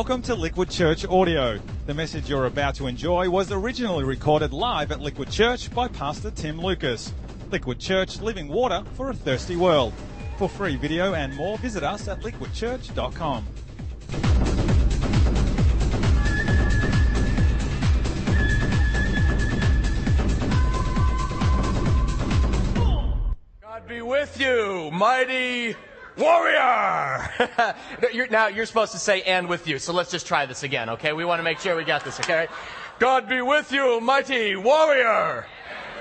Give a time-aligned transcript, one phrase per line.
[0.00, 1.60] Welcome to Liquid Church Audio.
[1.84, 6.30] The message you're about to enjoy was originally recorded live at Liquid Church by Pastor
[6.30, 7.12] Tim Lucas.
[7.50, 9.92] Liquid Church, living water for a thirsty world.
[10.38, 13.46] For free video and more, visit us at liquidchurch.com.
[23.60, 25.76] God be with you, mighty
[26.20, 27.30] warrior.
[28.30, 31.12] now you're supposed to say "and with you," so let's just try this again, okay?
[31.12, 32.46] We want to make sure we got this, okay?
[32.98, 35.46] God be with you, mighty warrior,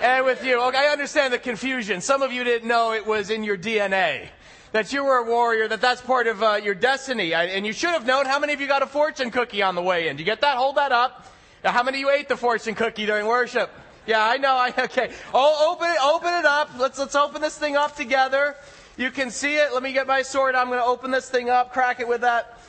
[0.02, 0.62] and with you.
[0.62, 2.02] Okay, I understand the confusion.
[2.02, 4.28] Some of you didn't know it was in your DNA.
[4.72, 7.34] That you were a warrior, that that's part of uh, your destiny.
[7.34, 9.74] I, and you should have known how many of you got a fortune cookie on
[9.74, 10.18] the way in.
[10.18, 10.58] Do you get that?
[10.58, 11.26] Hold that up.
[11.64, 13.72] Now, how many of you ate the fortune cookie during worship?
[14.06, 14.56] Yeah, I know.
[14.56, 15.12] I, okay.
[15.34, 16.70] Oh, open it, open it up.
[16.78, 18.56] Let's, let's open this thing up together.
[19.00, 19.74] You can see it.
[19.74, 20.56] Let me get my sword.
[20.56, 22.60] I'm going to open this thing up, crack it with that.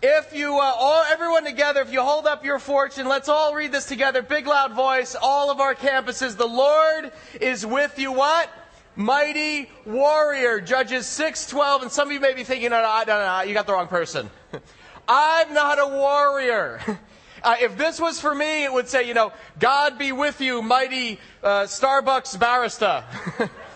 [0.00, 3.72] If you, uh, all, everyone together, if you hold up your fortune, let's all read
[3.72, 4.22] this together.
[4.22, 6.36] Big loud voice, all of our campuses.
[6.36, 8.12] The Lord is with you.
[8.12, 8.48] What?
[8.94, 10.60] Mighty warrior.
[10.60, 11.82] Judges 6:12.
[11.82, 13.88] And some of you may be thinking, no, no, no, no, you got the wrong
[13.88, 14.30] person.
[15.08, 16.80] I'm not a warrior.
[17.40, 20.60] Uh, if this was for me, it would say, you know, God be with you,
[20.60, 23.04] mighty uh, Starbucks barista.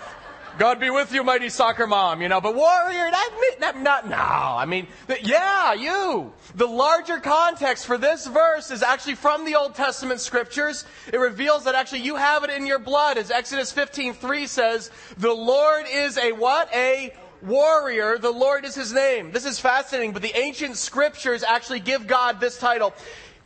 [0.58, 4.16] God be with you, mighty soccer mom, you know, but warrior, that, that not, no.
[4.16, 6.32] I mean, the, yeah, you.
[6.54, 10.84] The larger context for this verse is actually from the Old Testament scriptures.
[11.12, 13.18] It reveals that actually you have it in your blood.
[13.18, 16.68] As Exodus 15, 3 says, the Lord is a what?
[16.74, 18.18] A warrior.
[18.18, 19.32] The Lord is his name.
[19.32, 22.94] This is fascinating, but the ancient scriptures actually give God this title.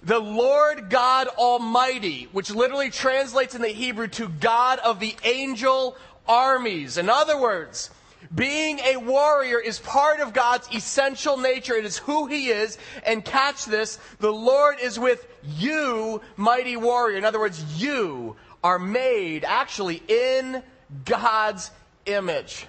[0.02, 5.96] The Lord God Almighty, which literally translates in the Hebrew to God of the angel
[6.28, 6.98] armies.
[6.98, 7.90] In other words,
[8.34, 11.74] being a warrior is part of God's essential nature.
[11.74, 12.78] It is who He is.
[13.04, 17.16] And catch this, the Lord is with you, mighty warrior.
[17.16, 20.62] In other words, you are made actually in
[21.04, 21.70] God's
[22.06, 22.66] image.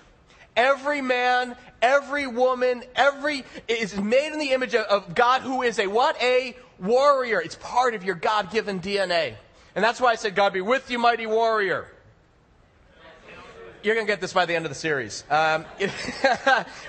[0.56, 5.88] Every man, every woman, every is made in the image of, God who is a
[5.88, 6.22] what?
[6.22, 7.42] A warrior.
[7.42, 9.36] It's part of your God-given DNA.
[9.76, 11.88] And that's why I said, God be with you, mighty warrior
[13.84, 15.24] you're going to get this by the end of the series.
[15.30, 15.66] Um,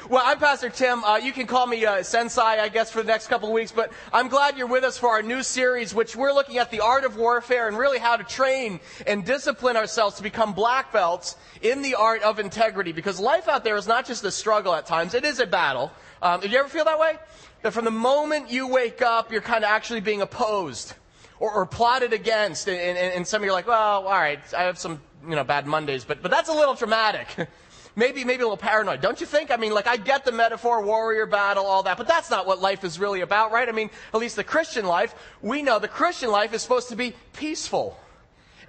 [0.08, 1.04] well, I'm Pastor Tim.
[1.04, 3.72] Uh, you can call me uh, Sensei, I guess, for the next couple of weeks,
[3.72, 6.80] but I'm glad you're with us for our new series, which we're looking at the
[6.80, 11.36] art of warfare and really how to train and discipline ourselves to become black belts
[11.62, 12.92] in the art of integrity.
[12.92, 15.92] Because life out there is not just a struggle at times, it is a battle.
[16.22, 17.16] Um, did you ever feel that way?
[17.62, 20.94] That from the moment you wake up, you're kind of actually being opposed
[21.40, 24.40] or, or plotted against, and, and, and some of you are like, well, all right,
[24.54, 27.28] I have some you know, bad Mondays, but, but that's a little dramatic.
[27.96, 29.00] maybe, maybe a little paranoid.
[29.00, 29.50] Don't you think?
[29.50, 32.60] I mean, like, I get the metaphor, warrior battle, all that, but that's not what
[32.60, 33.68] life is really about, right?
[33.68, 36.96] I mean, at least the Christian life, we know the Christian life is supposed to
[36.96, 37.98] be peaceful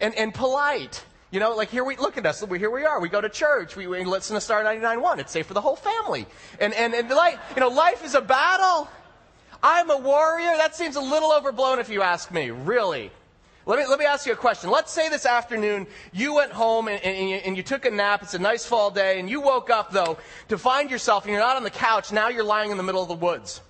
[0.01, 1.03] and, and polite.
[1.31, 2.43] You know, like here we look at us.
[2.43, 2.99] Here we are.
[2.99, 3.75] We go to church.
[3.75, 5.19] We, we listen to Star 99.1.
[5.19, 6.25] It's safe for the whole family.
[6.59, 8.87] And and and like you know, life is a battle.
[9.61, 10.57] I'm a warrior.
[10.57, 12.49] That seems a little overblown if you ask me.
[12.49, 13.11] Really.
[13.69, 14.71] Let me, let me ask you a question.
[14.71, 18.23] Let's say this afternoon you went home and, and, you, and, you, took a nap.
[18.23, 21.39] It's a nice fall day, and you woke up, though, to find yourself, and you're
[21.39, 22.11] not on the couch.
[22.11, 23.61] Now you're lying in the middle of the woods.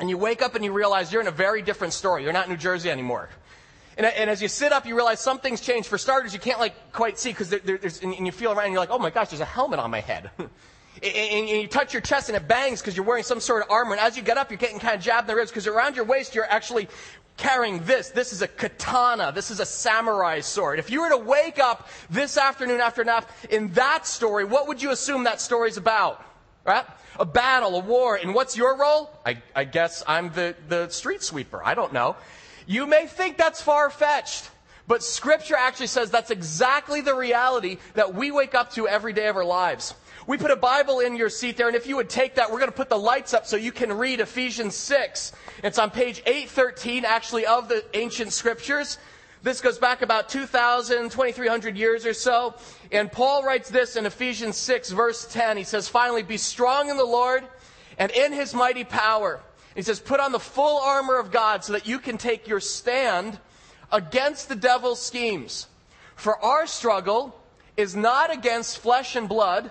[0.00, 2.24] And you wake up and you realize you're in a very different story.
[2.24, 3.28] You're not in New Jersey anymore.
[3.96, 5.88] And, and as you sit up, you realize something's changed.
[5.88, 8.72] For starters, you can't like quite see because there, there's, and you feel around and
[8.72, 10.32] you're like, oh my gosh, there's a helmet on my head.
[11.02, 13.92] and, you touch your chest and it bangs because you're wearing some sort of armor.
[13.92, 15.96] And as you get up, you're getting kind of jabbed in the ribs because around
[15.96, 16.88] your waist, you're actually
[17.36, 18.10] carrying this.
[18.10, 19.32] This is a katana.
[19.32, 20.78] This is a samurai sword.
[20.78, 24.82] If you were to wake up this afternoon after nap in that story, what would
[24.82, 26.24] you assume that story's about?
[26.64, 26.84] Right?
[27.18, 28.16] A battle, a war.
[28.16, 29.10] And what's your role?
[29.24, 31.62] I, I guess I'm the, the street sweeper.
[31.64, 32.16] I don't know.
[32.66, 34.50] You may think that's far fetched.
[34.88, 39.28] But scripture actually says that's exactly the reality that we wake up to every day
[39.28, 39.94] of our lives.
[40.28, 42.58] We put a Bible in your seat there, and if you would take that, we're
[42.58, 45.32] going to put the lights up so you can read Ephesians 6.
[45.64, 48.98] It's on page 813, actually, of the ancient scriptures.
[49.42, 52.56] This goes back about 2,000, 2,300 years or so.
[52.92, 55.56] And Paul writes this in Ephesians 6, verse 10.
[55.56, 57.42] He says, Finally, be strong in the Lord
[57.96, 59.40] and in his mighty power.
[59.74, 62.60] He says, Put on the full armor of God so that you can take your
[62.60, 63.38] stand
[63.90, 65.68] against the devil's schemes.
[66.16, 67.34] For our struggle
[67.78, 69.70] is not against flesh and blood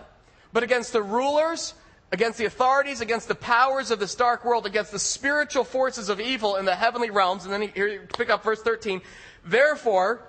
[0.54, 1.74] but against the rulers,
[2.12, 6.20] against the authorities, against the powers of this dark world, against the spiritual forces of
[6.20, 7.46] evil in the heavenly realms.
[7.46, 9.02] And then here, pick up verse 13.
[9.46, 10.22] Therefore,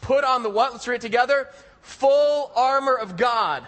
[0.00, 0.72] put on the what?
[0.72, 1.48] Let's read it together.
[1.82, 3.64] Full armor of God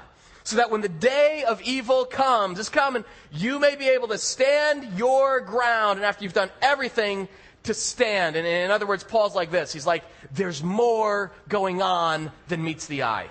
[0.49, 4.17] so that when the day of evil comes, is coming, you may be able to
[4.17, 7.29] stand your ground, and after you've done everything,
[7.65, 8.35] to stand.
[8.35, 9.75] And in other words, Paul's like this.
[9.75, 13.27] He's like, there's more going on than meets the eye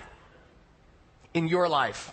[1.34, 2.12] in your life.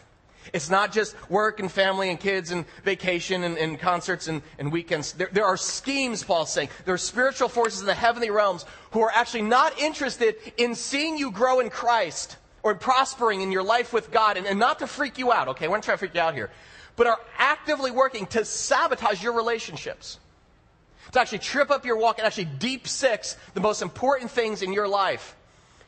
[0.54, 4.72] It's not just work and family and kids and vacation and, and concerts and, and
[4.72, 5.14] weekends.
[5.14, 6.70] There, there, are schemes, Paul's saying.
[6.86, 11.18] There are spiritual forces in the heavenly realms who are actually not interested in seeing
[11.18, 14.88] you grow in Christ or prospering in your life with God and, and not to
[14.88, 15.68] freak you out, okay?
[15.68, 16.50] We're not trying to freak you out here.
[16.96, 20.20] But are actively working to sabotage your relationships.
[21.12, 24.74] To actually trip up your walk and actually deep six the most important things in
[24.74, 25.36] your life.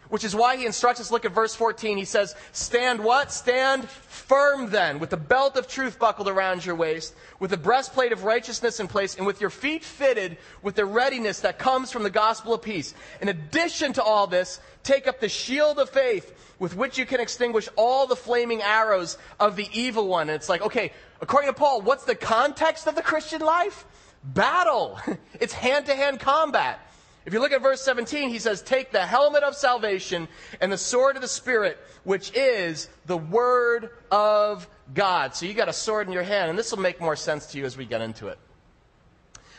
[0.10, 1.98] Which is why he instructs us, look at verse 14.
[1.98, 3.32] He says, Stand what?
[3.32, 8.12] Stand firm then, with the belt of truth buckled around your waist, with the breastplate
[8.12, 12.04] of righteousness in place, and with your feet fitted with the readiness that comes from
[12.04, 12.94] the gospel of peace.
[13.22, 17.20] In addition to all this, take up the shield of faith, with which you can
[17.20, 20.30] extinguish all the flaming arrows of the evil one.
[20.30, 23.86] And it's like, okay, according to Paul, what's the context of the Christian life?
[24.24, 25.00] Battle.
[25.40, 26.80] It's hand to hand combat.
[27.28, 30.30] If you look at verse 17, he says, Take the helmet of salvation
[30.62, 35.36] and the sword of the Spirit, which is the Word of God.
[35.36, 37.58] So you got a sword in your hand, and this will make more sense to
[37.58, 38.40] you as we get into it.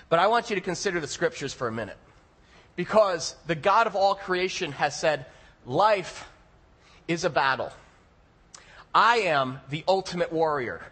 [0.08, 1.98] But I want you to consider the scriptures for a minute.
[2.74, 5.26] Because the God of all creation has said,
[5.66, 6.26] Life
[7.06, 7.70] is a battle.
[8.94, 10.86] I am the ultimate warrior,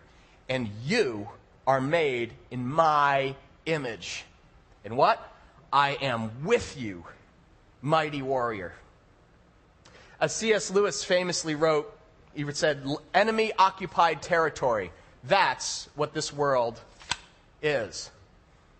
[0.46, 1.30] and you
[1.66, 3.34] are made in my
[3.64, 4.26] image.
[4.84, 5.32] And what?
[5.76, 7.04] I am with you,
[7.82, 8.72] mighty warrior.
[10.18, 10.70] As C.S.
[10.70, 11.94] Lewis famously wrote,
[12.34, 12.82] he said,
[13.12, 14.90] enemy occupied territory.
[15.24, 16.80] That's what this world
[17.60, 18.10] is.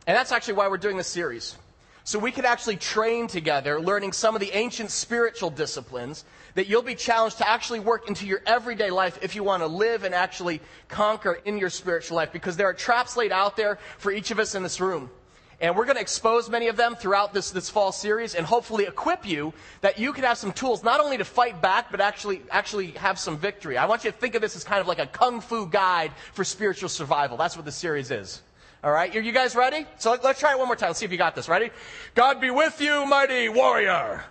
[0.07, 1.57] And that's actually why we're doing this series.
[2.05, 6.81] So we could actually train together, learning some of the ancient spiritual disciplines that you'll
[6.81, 10.15] be challenged to actually work into your everyday life if you want to live and
[10.15, 12.33] actually conquer in your spiritual life.
[12.33, 15.11] Because there are traps laid out there for each of us in this room.
[15.59, 18.85] And we're going to expose many of them throughout this, this fall series and hopefully
[18.85, 22.43] equip you that you can have some tools not only to fight back, but actually,
[22.51, 23.79] actually have some victory.
[23.79, 26.13] I want you to think of this as kind of like a kung fu guide
[26.35, 27.39] for spiritual survival.
[27.39, 28.43] That's what the series is.
[28.85, 29.87] All right, are you guys ready?
[29.99, 30.91] So let, us try it one more time.
[30.91, 31.49] Let's see if you got this.
[31.49, 31.71] Ready?
[32.15, 34.23] God be with you, mighty warrior.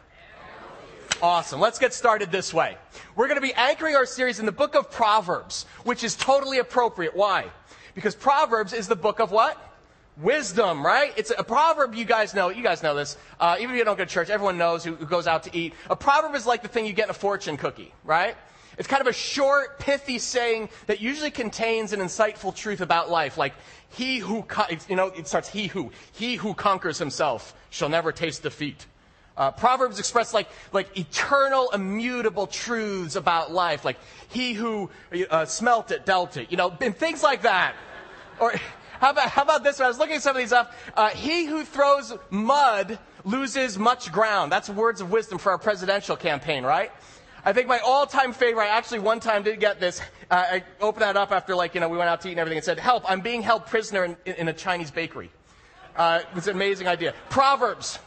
[1.21, 1.59] Awesome.
[1.59, 2.77] Let's get started this way.
[3.15, 6.59] We're going to be anchoring our series in the book of Proverbs, which is totally
[6.59, 7.15] appropriate.
[7.15, 7.45] Why?
[7.95, 9.64] Because Proverbs is the book of what?
[10.17, 11.13] Wisdom, right?
[11.17, 12.49] It's a proverb you guys know.
[12.49, 13.17] You guys know this.
[13.39, 15.57] Uh, even if you don't go to church, everyone knows who, who goes out to
[15.57, 15.73] eat.
[15.89, 18.35] A proverb is like the thing you get in a fortune cookie, right?
[18.77, 23.37] It's kind of a short, pithy saying that usually contains an insightful truth about life.
[23.37, 23.53] Like,
[23.89, 24.45] he who,
[24.89, 28.85] you know, it starts, he who, he who conquers himself shall never taste defeat.
[29.37, 33.83] Uh, Proverbs express like, like eternal, immutable truths about life.
[33.83, 33.97] Like,
[34.29, 34.89] he who
[35.29, 37.75] uh, smelt it, dealt it, you know, and things like that.
[38.39, 38.53] Or,
[38.99, 39.85] how about, how about this one?
[39.85, 40.73] I was looking at some of these up.
[40.95, 44.51] Uh, he who throws mud loses much ground.
[44.51, 46.91] That's words of wisdom for our presidential campaign, right?
[47.43, 50.01] I think my all-time favorite, I actually one time did get this.
[50.31, 52.39] Uh, I opened that up after like, you know, we went out to eat and
[52.39, 55.29] everything and said, help, I'm being held prisoner in, in a Chinese bakery.
[55.95, 57.13] Uh, it's an amazing idea.
[57.29, 57.99] Proverbs.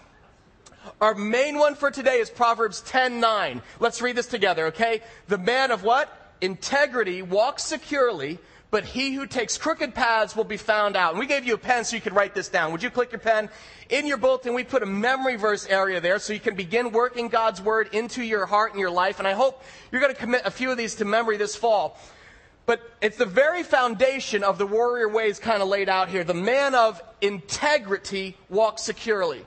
[1.00, 3.62] Our main one for today is Proverbs 10:9.
[3.78, 5.02] Let's read this together, okay?
[5.28, 6.34] The man of what?
[6.40, 8.38] Integrity walks securely,
[8.70, 11.10] but he who takes crooked paths will be found out.
[11.10, 12.72] And we gave you a pen so you could write this down.
[12.72, 13.48] Would you click your pen?
[13.88, 17.28] In your bulletin, we put a memory verse area there so you can begin working
[17.28, 19.18] God's word into your heart and your life.
[19.18, 21.98] And I hope you're going to commit a few of these to memory this fall.
[22.66, 26.22] But it's the very foundation of the warrior ways kind of laid out here.
[26.22, 29.46] The man of integrity walks securely.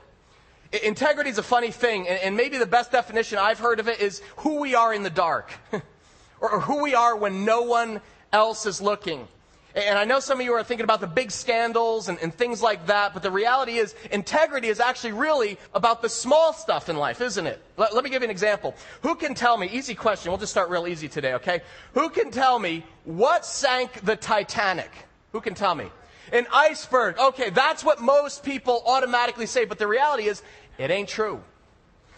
[0.82, 4.22] Integrity is a funny thing, and maybe the best definition I've heard of it is
[4.38, 5.52] who we are in the dark,
[6.40, 8.00] or who we are when no one
[8.32, 9.28] else is looking.
[9.74, 12.60] And I know some of you are thinking about the big scandals and, and, things
[12.60, 16.96] like that, but the reality is integrity is actually really about the small stuff in
[16.96, 17.62] life, isn't it?
[17.78, 18.74] Let, let, me give you an example.
[19.00, 21.62] Who can tell me, easy question, we'll just start real easy today, okay?
[21.94, 24.90] Who can tell me what sank the Titanic?
[25.32, 25.86] Who can tell me?
[26.32, 27.18] An iceberg.
[27.18, 30.42] Okay, that's what most people automatically say, but the reality is
[30.76, 31.42] it ain't true.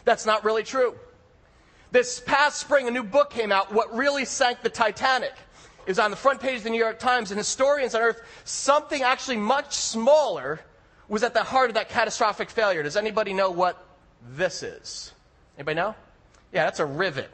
[0.05, 0.97] That's not really true.
[1.93, 5.33] This past spring, a new book came out, What Really Sank the Titanic
[5.87, 9.03] is on the front page of the New York Times, and historians on Earth, something
[9.03, 10.61] actually much smaller
[11.09, 12.83] was at the heart of that catastrophic failure.
[12.83, 13.87] Does anybody know what
[14.31, 15.13] this is?
[15.59, 15.95] Anybody know?
[16.53, 17.31] Yeah, that's a rivet.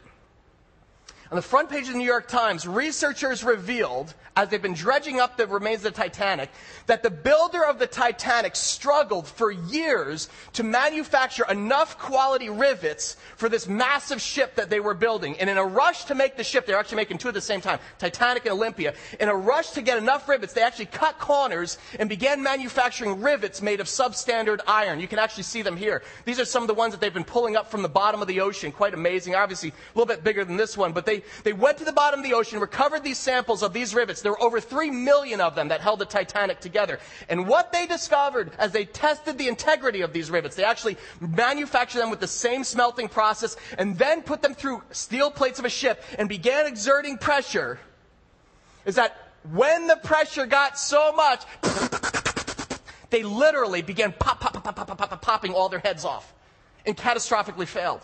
[1.31, 5.21] On the front page of the New York Times, researchers revealed, as they've been dredging
[5.21, 6.51] up the remains of the Titanic,
[6.87, 13.49] that the builder of the Titanic struggled for years to manufacture enough quality rivets for
[13.49, 15.39] this massive ship that they were building.
[15.39, 17.61] And in a rush to make the ship, they're actually making two at the same
[17.61, 18.95] time, Titanic and Olympia.
[19.21, 23.63] In a rush to get enough rivets, they actually cut corners and began manufacturing rivets
[23.63, 24.99] made of substandard iron.
[24.99, 26.03] You can actually see them here.
[26.25, 28.27] These are some of the ones that they've been pulling up from the bottom of
[28.27, 28.73] the ocean.
[28.73, 29.37] Quite amazing.
[29.37, 32.21] Obviously, a little bit bigger than this one, but they they, went to the bottom
[32.21, 34.23] of the ocean, recovered these samples of these rivets.
[34.23, 36.99] There were over three million of them that held the Titanic together.
[37.29, 42.01] And what they discovered as they tested the integrity of these rivets, they actually manufactured
[42.01, 45.71] them with the same smelting process and then put them through steel plates of a
[45.71, 47.79] ship and began exerting pressure,
[48.85, 49.17] is that
[49.53, 51.45] when the pressure got so much,
[53.11, 56.33] they literally began pop, pop, pop, pop, pop, pop, popping all their heads off
[56.87, 58.01] and catastrophically failed.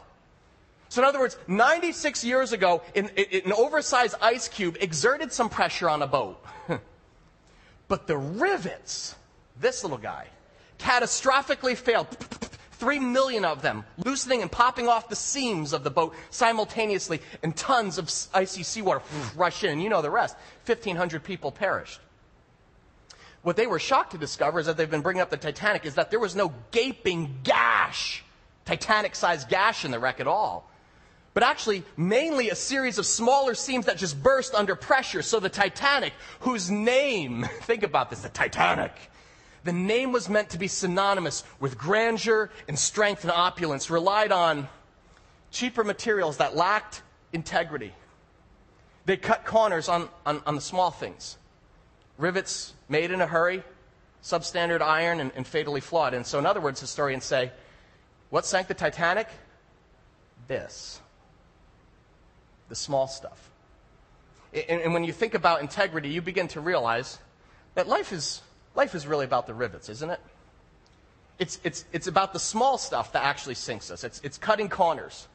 [0.96, 5.90] So, in other words, 96 years ago, an, an oversized ice cube exerted some pressure
[5.90, 6.42] on a boat.
[7.88, 9.14] but the rivets,
[9.60, 10.28] this little guy,
[10.78, 12.08] catastrophically failed.
[12.72, 17.54] Three million of them, loosening and popping off the seams of the boat simultaneously, and
[17.54, 19.02] tons of icy seawater
[19.36, 19.80] rush in.
[19.80, 20.34] You know the rest.
[20.64, 22.00] 1,500 people perished.
[23.42, 25.96] What they were shocked to discover is that they've been bringing up the Titanic is
[25.96, 28.24] that there was no gaping gash,
[28.64, 30.70] Titanic sized gash in the wreck at all
[31.36, 35.20] but actually mainly a series of smaller seams that just burst under pressure.
[35.20, 38.92] So the Titanic, whose name, think about this, the Titanic,
[39.62, 44.66] the name was meant to be synonymous with grandeur and strength and opulence, relied on
[45.50, 47.02] cheaper materials that lacked
[47.34, 47.92] integrity.
[49.04, 51.36] They cut corners on, on, on the small things.
[52.16, 53.62] Rivets made in a hurry,
[54.22, 56.14] substandard iron, and, and fatally flawed.
[56.14, 57.52] And so, in other words, historians say,
[58.30, 59.28] what sank the Titanic?
[60.48, 61.02] This
[62.68, 63.50] the small stuff.
[64.52, 67.18] And, and when you think about integrity, you begin to realize
[67.74, 68.42] that life is,
[68.74, 70.20] life is really about the rivets, isn't it?
[71.38, 74.04] It's, it's, it's about the small stuff that actually sinks us.
[74.04, 75.28] It's, it's cutting corners.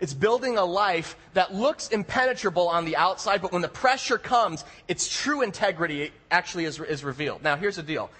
[0.00, 4.64] It's building a life that looks impenetrable on the outside, but when the pressure comes,
[4.88, 7.42] its true integrity actually is, is revealed.
[7.42, 8.10] Now, here's the deal.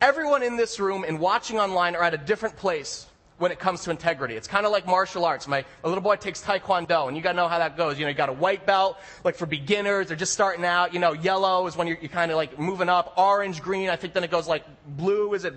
[0.00, 3.06] Everyone in this room and watching online are at a different place
[3.42, 4.36] when it comes to integrity.
[4.36, 5.48] It's kind of like martial arts.
[5.48, 7.98] My, my, little boy takes Taekwondo, and you got to know how that goes.
[7.98, 10.94] You know, you got a white belt, like for beginners, they're just starting out.
[10.94, 13.14] You know, yellow is when you're, you're kind of like moving up.
[13.16, 14.64] Orange, green, I think then it goes like
[14.96, 15.54] blue, is it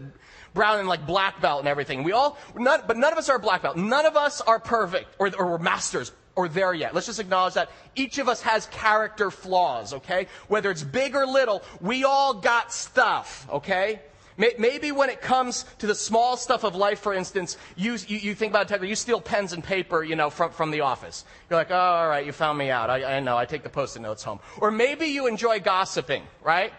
[0.56, 2.04] brown, and like black belt and everything.
[2.04, 3.78] We all, not, but none of us are black belt.
[3.78, 6.96] None of us are perfect, or, or we're masters or there yet.
[6.96, 10.26] Let's just acknowledge that each of us has character flaws, okay?
[10.48, 14.02] Whether it's big or little, we all got stuff, okay?
[14.38, 18.36] Maybe when it comes to the small stuff of life, for instance, you, you, you
[18.36, 21.24] think about integrity, you steal pens and paper, you know, from, from the office.
[21.50, 22.90] You're like, oh, all right, you found me out.
[22.90, 24.42] I, I know, I take the post-it notes home.
[24.60, 26.74] Or maybe you enjoy gossiping, right?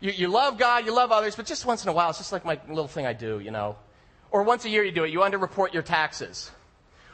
[0.00, 2.32] You, you love God, you love others, but just once in a while, it's just
[2.32, 3.76] like my little thing I do, you know.
[4.30, 6.50] Or once a year you do it, you underreport your taxes.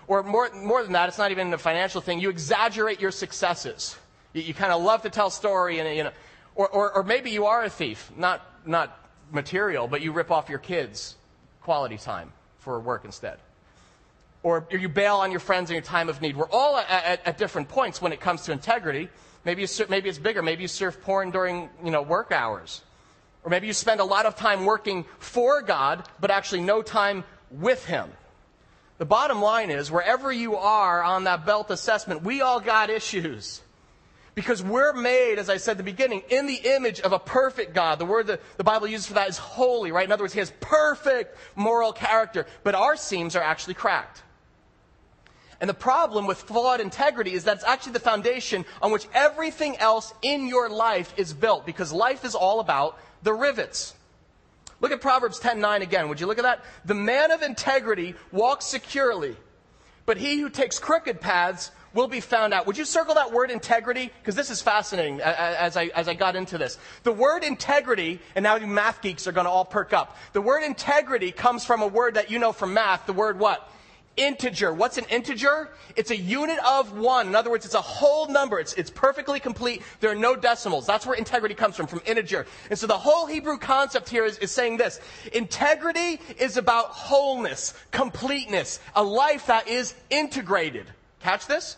[0.07, 3.97] Or more, more than that, it's not even a financial thing, you exaggerate your successes.
[4.33, 6.12] You, you kind of love to tell story and, you know,
[6.55, 8.97] or, or, or maybe you are a thief, not, not
[9.30, 11.16] material, but you rip off your kids'
[11.62, 13.38] quality time for work instead.
[14.42, 16.37] Or you bail on your friends in your time of need.
[16.37, 19.08] We're all at, at, at different points when it comes to integrity.
[19.44, 20.42] Maybe, you, maybe it's bigger.
[20.42, 22.82] Maybe you surf porn during you know, work hours.
[23.42, 27.25] Or maybe you spend a lot of time working for God, but actually no time
[27.50, 28.11] with Him.
[28.99, 33.61] The bottom line is, wherever you are on that belt assessment, we all got issues.
[34.38, 37.75] Because we're made, as I said at the beginning, in the image of a perfect
[37.75, 37.99] God.
[37.99, 40.04] The word that the Bible uses for that is holy, right?
[40.04, 44.23] In other words, he has perfect moral character, but our seams are actually cracked.
[45.61, 49.76] And the problem with flawed integrity is that it's actually the foundation on which everything
[49.78, 53.97] else in your life is built, because life is all about the rivets.
[54.80, 56.09] Look at Proverbs 10:9 again.
[56.11, 56.64] Would you look at that?
[56.85, 59.37] The man of integrity walks securely,
[60.07, 62.66] but he who takes crooked paths will be found out.
[62.66, 64.11] Would you circle that word integrity?
[64.21, 66.78] Because this is fascinating as I, as I got into this.
[67.02, 70.16] The word integrity, and now you math geeks are going to all perk up.
[70.33, 73.07] The word integrity comes from a word that you know from math.
[73.07, 73.71] The word what?
[74.18, 74.75] integer.
[74.75, 75.71] What's an integer?
[75.97, 77.28] It's a unit of one.
[77.28, 78.59] In other words, it's a whole number.
[78.59, 79.83] It's, it's perfectly complete.
[80.00, 80.87] There are no decimals.
[80.87, 82.47] That's where integrity comes from, from integer.
[82.68, 85.00] And so the whole Hebrew concept here is, is saying this.
[85.33, 90.87] Integrity is about wholeness, completeness, a life that is integrated.
[91.20, 91.76] Catch this?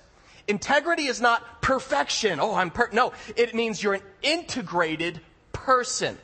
[0.49, 2.41] Integrity is not perfection.
[2.41, 2.89] Oh, I'm per.
[2.93, 5.21] No, it means you're an integrated
[5.53, 6.19] person.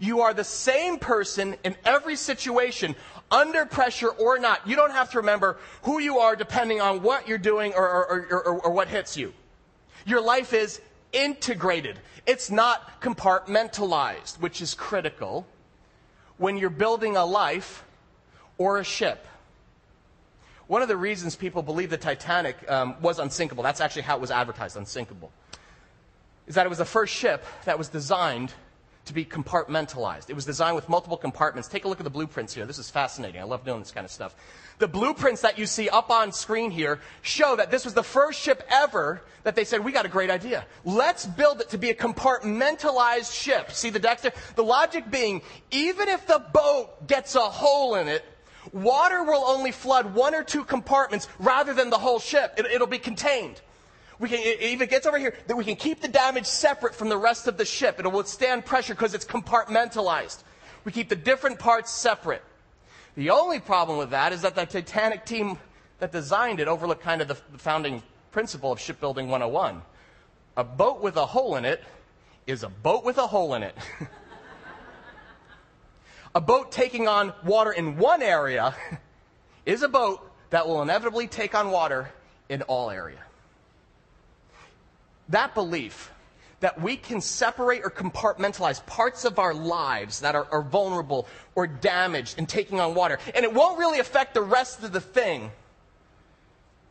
[0.00, 2.96] You are the same person in every situation,
[3.30, 4.66] under pressure or not.
[4.66, 8.26] You don't have to remember who you are depending on what you're doing or, or,
[8.30, 9.32] or, or what hits you.
[10.06, 10.80] Your life is
[11.12, 12.00] integrated.
[12.26, 15.46] It's not compartmentalized, which is critical
[16.38, 17.84] when you're building a life
[18.58, 19.26] or a ship.
[20.66, 24.20] One of the reasons people believe the Titanic um, was unsinkable, that's actually how it
[24.20, 25.30] was advertised, unsinkable,
[26.46, 28.52] is that it was the first ship that was designed
[29.04, 30.30] to be compartmentalized.
[30.30, 31.68] It was designed with multiple compartments.
[31.68, 32.66] Take a look at the blueprints here.
[32.66, 33.40] This is fascinating.
[33.40, 34.36] I love doing this kind of stuff.
[34.78, 38.40] The blueprints that you see up on screen here show that this was the first
[38.40, 40.64] ship ever that they said, we got a great idea.
[40.84, 43.72] Let's build it to be a compartmentalized ship.
[43.72, 44.32] See the decks there?
[44.54, 45.42] The logic being,
[45.72, 48.24] even if the boat gets a hole in it,
[48.72, 52.54] water will only flood one or two compartments rather than the whole ship.
[52.56, 53.60] It, will be contained.
[54.18, 57.08] We can, if it gets over here, that we can keep the damage separate from
[57.08, 57.96] the rest of the ship.
[57.98, 60.42] It'll withstand pressure because it's compartmentalized.
[60.84, 62.42] We keep the different parts separate.
[63.14, 65.58] The only problem with that is that the Titanic team
[65.98, 69.82] that designed it overlooked kind of the founding principle of shipbuilding 101.
[70.56, 71.82] A boat with a hole in it
[72.46, 73.76] is a boat with a hole in it.
[76.34, 78.74] a boat taking on water in one area
[79.66, 80.20] is a boat
[80.50, 82.10] that will inevitably take on water
[82.48, 83.18] in all area.
[85.28, 86.10] That belief
[86.60, 91.66] that we can separate or compartmentalize parts of our lives that are, are vulnerable or
[91.66, 95.50] damaged in taking on water, and it won't really affect the rest of the thing.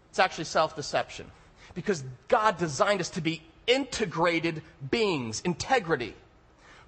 [0.10, 1.26] It's actually self deception.
[1.74, 6.16] Because God designed us to be integrated beings, integrity,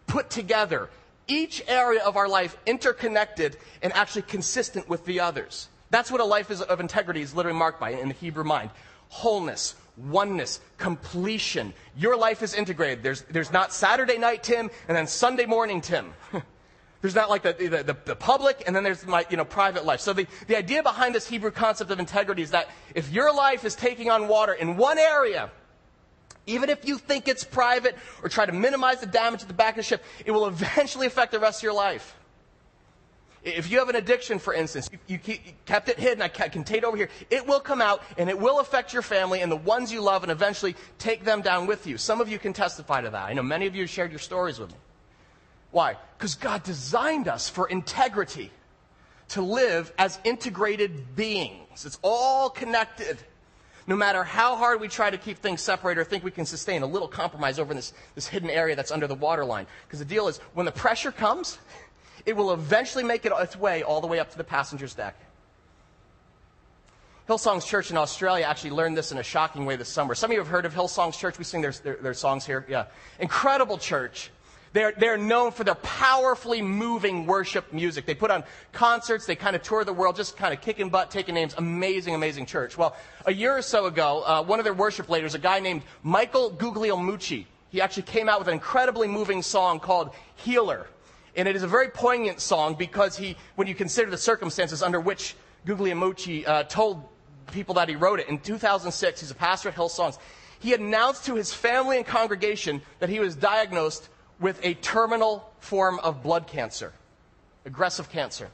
[0.06, 0.90] put together,
[1.28, 5.68] each area of our life interconnected and actually consistent with the others.
[5.90, 8.72] That's what a life is, of integrity is literally marked by in the Hebrew mind
[9.10, 11.72] wholeness, oneness, completion.
[11.96, 13.04] Your life is integrated.
[13.04, 16.14] There's, there's not Saturday night Tim and then Sunday morning Tim.
[17.02, 20.00] there's not like the, the, the, public and then there's my you know, private life.
[20.00, 23.66] So the, the idea behind this Hebrew concept of integrity is that if your life
[23.66, 25.52] is taking on water in one area,
[26.46, 29.74] even if you think it's private or try to minimize the damage at the back
[29.74, 32.18] of the ship, it will eventually affect the rest of your life.
[33.44, 36.84] If you have an addiction, for instance, you, you, kept it hidden, I contained it
[36.86, 39.92] over here, it will come out and it will affect your family and the ones
[39.92, 41.98] you love and eventually take them down with you.
[41.98, 43.26] Some of you can testify to that.
[43.26, 44.78] I know many of you shared your stories with me.
[45.72, 45.98] Why?
[46.18, 48.52] Because God designed us for integrity,
[49.30, 51.86] to live as integrated beings.
[51.86, 53.18] It's all connected.
[53.86, 56.84] No matter how hard we try to keep things separate or think we can sustain
[56.84, 59.68] a little compromise over this, this hidden area that's under the waterline.
[59.86, 61.58] Because the deal is, when the pressure comes,
[62.26, 65.16] it will eventually make it its way all the way up to the passenger's deck.
[67.28, 70.14] Hillsong's Church in Australia actually learned this in a shocking way this summer.
[70.14, 71.38] Some of you have heard of Hillsong's Church.
[71.38, 72.66] We sing their, their, their songs here.
[72.68, 72.86] Yeah.
[73.20, 74.30] Incredible church.
[74.74, 78.08] They're, they're known for their powerfully moving worship music.
[78.08, 81.12] They put on concerts, they kind of tour the world, just kind of kicking butt,
[81.12, 81.54] taking names.
[81.58, 82.76] Amazing, amazing church.
[82.76, 82.96] Well,
[83.28, 86.52] a year or so ago, uh, one of their worship leaders, a guy named Michael
[86.52, 90.88] Guglielmucci, he actually came out with an incredibly moving song called Healer.
[91.36, 95.00] And it is a very poignant song because he, when you consider the circumstances under
[95.00, 95.36] which
[95.68, 97.04] Guglielmucci uh, told
[97.52, 100.18] people that he wrote it, in 2006, he's a pastor at Hillsongs,
[100.60, 104.10] he announced to his family and congregation that he was diagnosed
[104.44, 106.92] with a terminal form of blood cancer,
[107.64, 108.50] aggressive cancer.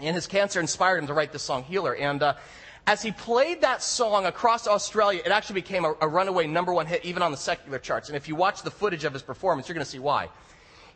[0.00, 1.94] And his cancer inspired him to write this song, Healer.
[1.94, 2.34] And uh,
[2.84, 6.86] as he played that song across Australia, it actually became a, a runaway number one
[6.86, 8.08] hit, even on the secular charts.
[8.08, 10.30] And if you watch the footage of his performance, you're going to see why.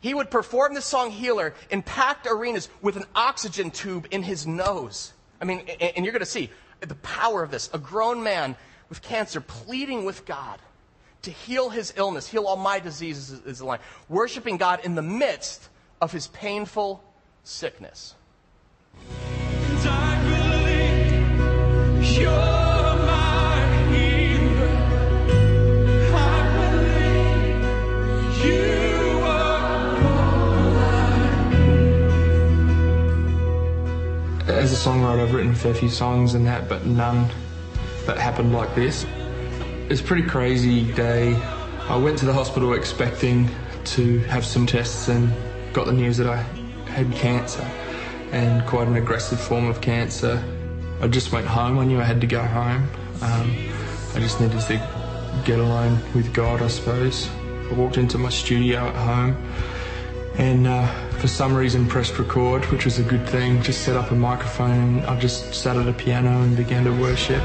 [0.01, 4.45] He would perform the song Healer in packed arenas with an oxygen tube in his
[4.45, 5.13] nose.
[5.39, 6.49] I mean, and you're going to see
[6.81, 7.69] the power of this.
[7.73, 8.57] A grown man
[8.89, 10.59] with cancer pleading with God
[11.21, 13.79] to heal his illness, heal all my diseases is the line.
[14.07, 15.69] Worshiping God in the midst
[16.01, 17.03] of his painful
[17.43, 18.15] sickness.
[34.47, 37.29] As a songwriter, I've written a fair few songs and that, but none
[38.05, 39.05] that happened like this.
[39.89, 41.33] It's a pretty crazy day.
[41.89, 43.49] I went to the hospital expecting
[43.85, 45.33] to have some tests and
[45.73, 46.35] got the news that I
[46.91, 47.63] had cancer
[48.31, 50.43] and quite an aggressive form of cancer.
[51.01, 51.79] I just went home.
[51.79, 52.87] I knew I had to go home.
[53.23, 53.55] Um,
[54.13, 57.27] I just needed to get alone with God, I suppose.
[57.71, 59.35] I walked into my studio at home
[60.37, 63.63] and uh, for some reason pressed record, which was a good thing.
[63.63, 66.91] Just set up a microphone and I just sat at a piano and began to
[66.91, 67.41] worship.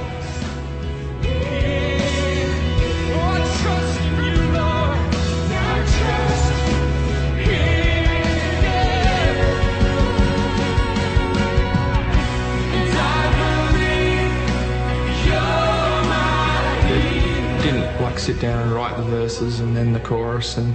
[18.24, 20.74] Sit down and write the verses and then the chorus and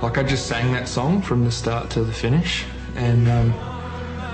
[0.00, 2.64] like I just sang that song from the start to the finish
[2.96, 3.52] and um,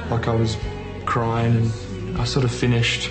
[0.08, 0.56] like I was
[1.04, 3.10] crying and I sort of finished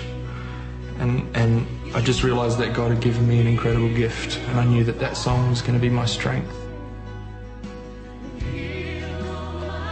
[0.98, 4.64] and and I just realised that God had given me an incredible gift and I
[4.64, 6.50] knew that that song was going to be my strength.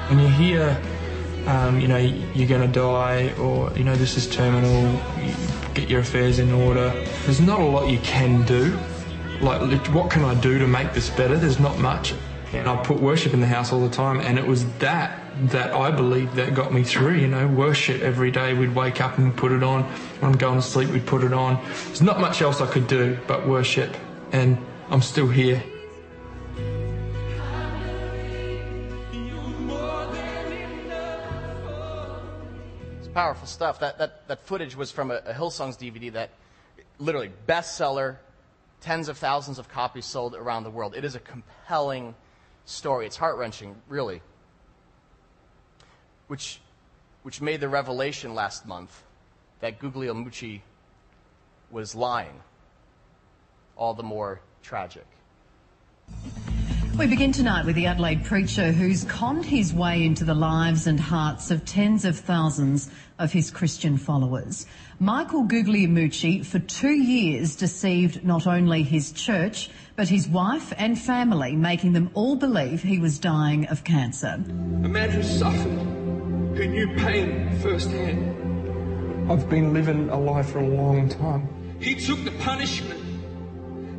[0.09, 0.81] When you hear,
[1.47, 5.35] um, you know, you're going to die or, you know, this is terminal, you
[5.75, 6.89] get your affairs in order,
[7.27, 8.79] there's not a lot you can do.
[9.61, 11.37] Like, what can I do to make this better?
[11.37, 12.15] There's not much.
[12.53, 15.73] And I put worship in the house all the time, and it was that that
[15.73, 17.15] I believe that got me through.
[17.15, 18.53] You know, worship every day.
[18.53, 19.85] We'd wake up and put it on.
[19.85, 21.63] When I'm going to sleep, we'd put it on.
[21.87, 23.97] There's not much else I could do but worship,
[24.33, 24.59] and
[24.91, 25.63] I'm still here.
[32.99, 33.81] It's powerful stuff.
[33.81, 36.31] That, that, that footage was from a, a Hillsongs DVD that
[36.99, 38.17] literally bestseller,
[38.83, 40.95] tens of thousands of copies sold around the world.
[40.95, 42.15] It is a compelling
[42.65, 43.07] story.
[43.07, 44.21] It's heart wrenching, really.
[46.27, 46.61] Which,
[47.23, 49.03] which made the revelation last month
[49.61, 50.61] that Guglielmucci
[51.71, 52.41] was lying
[53.77, 55.07] all the more tragic.
[56.99, 61.01] We begin tonight with the Adelaide preacher who's conned his way into the lives and
[61.01, 64.67] hearts of tens of thousands of his Christian followers.
[65.01, 71.57] Michael Guglielmucci, for two years, deceived not only his church, but his wife and family,
[71.57, 74.35] making them all believe he was dying of cancer.
[74.35, 75.79] A man who suffered,
[76.57, 79.33] who knew pain firsthand.
[79.33, 81.49] I've been living a life for a long time.
[81.81, 83.02] He took the punishment,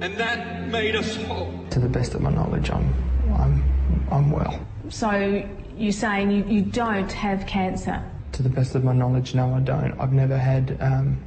[0.03, 1.49] and that made us whole.
[1.69, 2.93] To the best of my knowledge, I'm,
[3.35, 3.63] I'm,
[4.11, 4.59] I'm well.
[4.89, 8.03] So you're saying you, you don't have cancer?
[8.33, 9.97] To the best of my knowledge, no, I don't.
[9.99, 11.17] I've never had, um,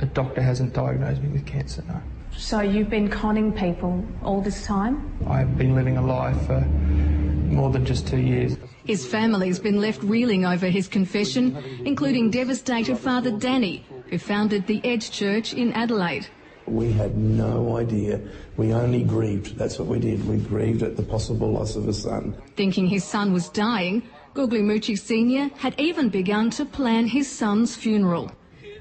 [0.00, 2.00] a doctor hasn't diagnosed me with cancer, no.
[2.36, 5.12] So you've been conning people all this time?
[5.26, 8.56] I've been living a life for more than just two years.
[8.84, 14.80] His family's been left reeling over his confession, including devastated Father Danny, who founded the
[14.84, 16.28] Edge Church in Adelaide.
[16.66, 18.20] We had no idea.
[18.56, 19.56] We only grieved.
[19.58, 20.26] That's what we did.
[20.26, 22.34] We grieved at the possible loss of a son.
[22.56, 24.02] Thinking his son was dying,
[24.34, 25.50] Guglielmucci Sr.
[25.56, 28.30] had even begun to plan his son's funeral.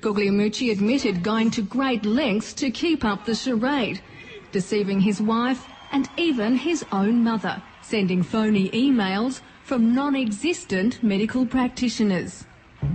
[0.01, 4.01] Guglielmucci admitted going to great lengths to keep up the charade,
[4.51, 12.45] deceiving his wife and even his own mother, sending phony emails from non-existent medical practitioners.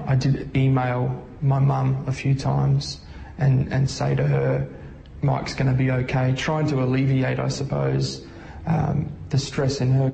[0.06, 3.00] I did email my mum a few times
[3.38, 4.68] and, and say to her,
[5.22, 8.24] Mike's going to be okay, trying to alleviate, I suppose,
[8.66, 10.12] um, the stress in her.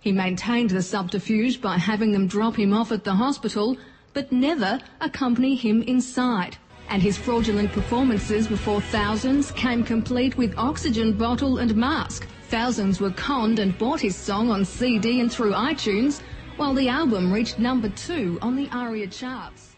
[0.00, 3.76] He maintained the subterfuge by having them drop him off at the hospital,
[4.12, 6.56] but never accompany him inside.
[6.88, 12.28] And his fraudulent performances before thousands came complete with oxygen bottle and mask.
[12.48, 16.20] Thousands were conned and bought his song on CD and through iTunes,
[16.56, 19.73] while the album reached number two on the ARIA charts.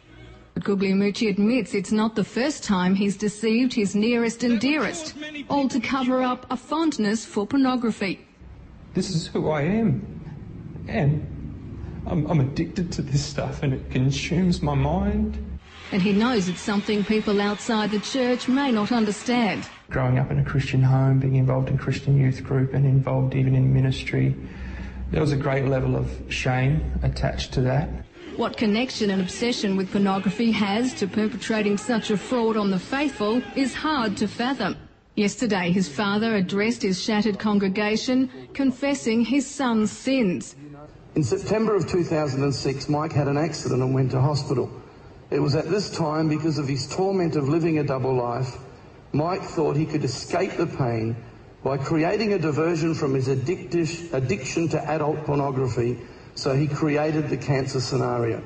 [0.56, 5.14] But Guglielmucci admits it's not the first time he's deceived his nearest and dearest,
[5.50, 8.26] all to cover up a fondness for pornography.
[8.94, 10.00] This is who I am.
[10.88, 15.36] And I'm, I'm addicted to this stuff and it consumes my mind.
[15.92, 19.68] And he knows it's something people outside the church may not understand.
[19.90, 23.54] Growing up in a Christian home, being involved in Christian youth group and involved even
[23.54, 24.34] in ministry,
[25.10, 28.05] there was a great level of shame attached to that.
[28.36, 33.40] What connection and obsession with pornography has to perpetrating such a fraud on the faithful
[33.56, 34.76] is hard to fathom.
[35.14, 40.54] Yesterday, his father addressed his shattered congregation, confessing his son's sins.
[41.14, 44.70] In September of 2006, Mike had an accident and went to hospital.
[45.30, 48.58] It was at this time, because of his torment of living a double life,
[49.12, 51.16] Mike thought he could escape the pain
[51.64, 55.98] by creating a diversion from his addiction to adult pornography,
[56.36, 58.42] so he created the cancer scenario.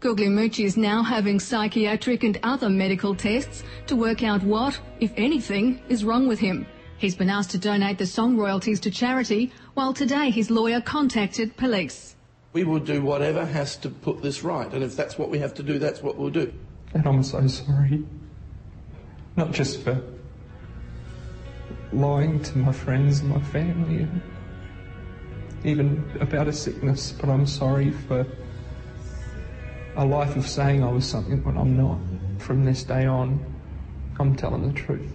[0.00, 5.80] Guglielmucci is now having psychiatric and other medical tests to work out what, if anything,
[5.88, 6.66] is wrong with him.
[6.98, 11.56] He's been asked to donate the song royalties to charity, while today his lawyer contacted
[11.56, 12.14] police.
[12.52, 15.52] We will do whatever has to put this right, and if that's what we have
[15.54, 16.52] to do, that's what we'll do.
[16.94, 18.04] And I'm so sorry.
[19.36, 20.00] Not just for
[21.92, 24.22] lying to my friends and my family, and
[25.64, 28.26] even about a sickness, but I'm sorry for
[29.96, 31.98] a life of saying I was something when I'm not.
[32.38, 33.44] From this day on,
[34.18, 35.12] I'm telling the truth.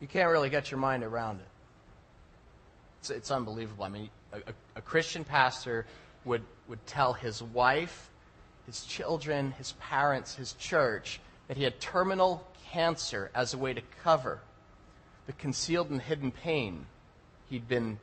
[0.00, 1.46] You can't really get your mind around it.
[3.00, 3.84] It's, it's unbelievable.
[3.84, 5.86] I mean, a, a, a Christian pastor
[6.24, 8.10] would, would tell his wife,
[8.66, 13.82] his children, his parents, his church that he had terminal cancer as a way to
[14.02, 14.40] cover
[15.26, 16.86] the concealed and hidden pain
[17.52, 17.98] he'd been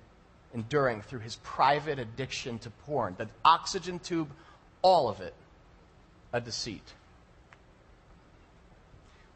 [0.54, 3.16] enduring through his private addiction to porn.
[3.18, 4.30] The oxygen tube,
[4.82, 5.34] all of it,
[6.34, 6.94] a deceit.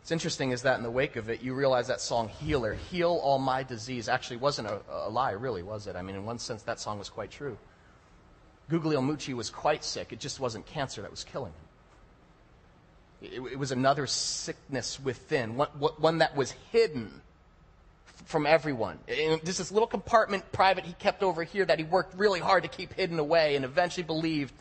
[0.02, 3.12] What's interesting is that in the wake of it, you realize that song Healer, Heal
[3.24, 5.96] All My Disease, actually wasn't a, a lie, really, was it?
[5.96, 7.58] I mean, in one sense, that song was quite true.
[8.70, 10.12] Guglielmucci was quite sick.
[10.12, 11.54] It just wasn't cancer that was killing
[13.22, 13.32] him.
[13.32, 17.22] It, it was another sickness within, one, one that was hidden
[18.26, 19.00] from everyone.
[19.44, 22.70] Just this little compartment private he kept over here that he worked really hard to
[22.70, 24.54] keep hidden away and eventually believed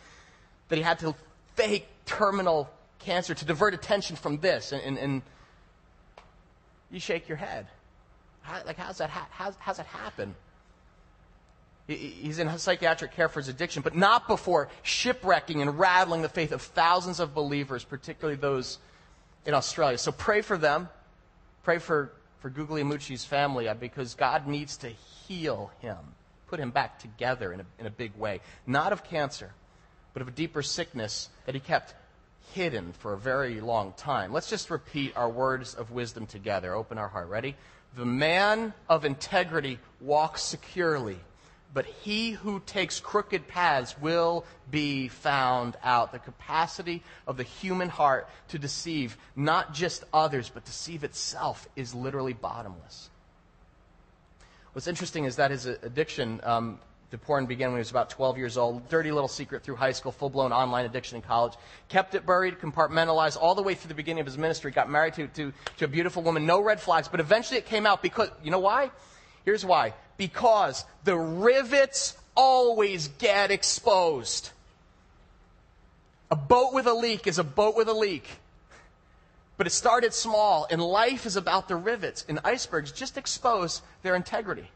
[0.69, 1.15] that he had to
[1.55, 4.73] fake terminal cancer to divert attention from this.
[4.73, 5.23] And, and, and
[6.91, 7.67] you shake your head.
[8.43, 10.35] How, like, how's that, ha- how's, how's that happen?
[11.87, 16.53] He's in psychiatric care for his addiction, but not before shipwrecking and rattling the faith
[16.53, 18.79] of thousands of believers, particularly those
[19.45, 19.99] in Australia.
[19.99, 20.89] So pray for them.
[21.65, 22.13] Pray for
[22.43, 25.97] for Guglielmucci's family uh, because God needs to heal him,
[26.49, 28.41] put him back together in a, in a big way.
[28.67, 29.53] Not of cancer,
[30.13, 31.95] but of a deeper sickness that he kept
[32.53, 34.33] hidden for a very long time.
[34.33, 36.75] Let's just repeat our words of wisdom together.
[36.75, 37.29] Open our heart.
[37.29, 37.55] Ready?
[37.97, 41.19] The man of integrity walks securely
[41.75, 46.13] but he who takes crooked paths will be found out.
[46.13, 51.95] The capacity of the human heart to deceive not just others, but deceive itself is
[51.95, 53.09] literally bottomless.
[54.73, 56.79] What's interesting is that his addiction um,
[57.11, 58.89] to porn began when he was about 12 years old.
[58.89, 61.53] Dirty little secret through high school, full blown online addiction in college.
[61.89, 64.71] Kept it buried, compartmentalized all the way through the beginning of his ministry.
[64.71, 67.85] Got married to, to, to a beautiful woman, no red flags, but eventually it came
[67.85, 68.91] out because, you know why?
[69.45, 69.95] Here's why.
[70.17, 74.51] Because the rivets always get exposed.
[76.31, 78.29] A boat with a leak is a boat with a leak.
[79.59, 82.25] But it started small, and life is about the rivets.
[82.29, 84.71] And icebergs just expose their integrity.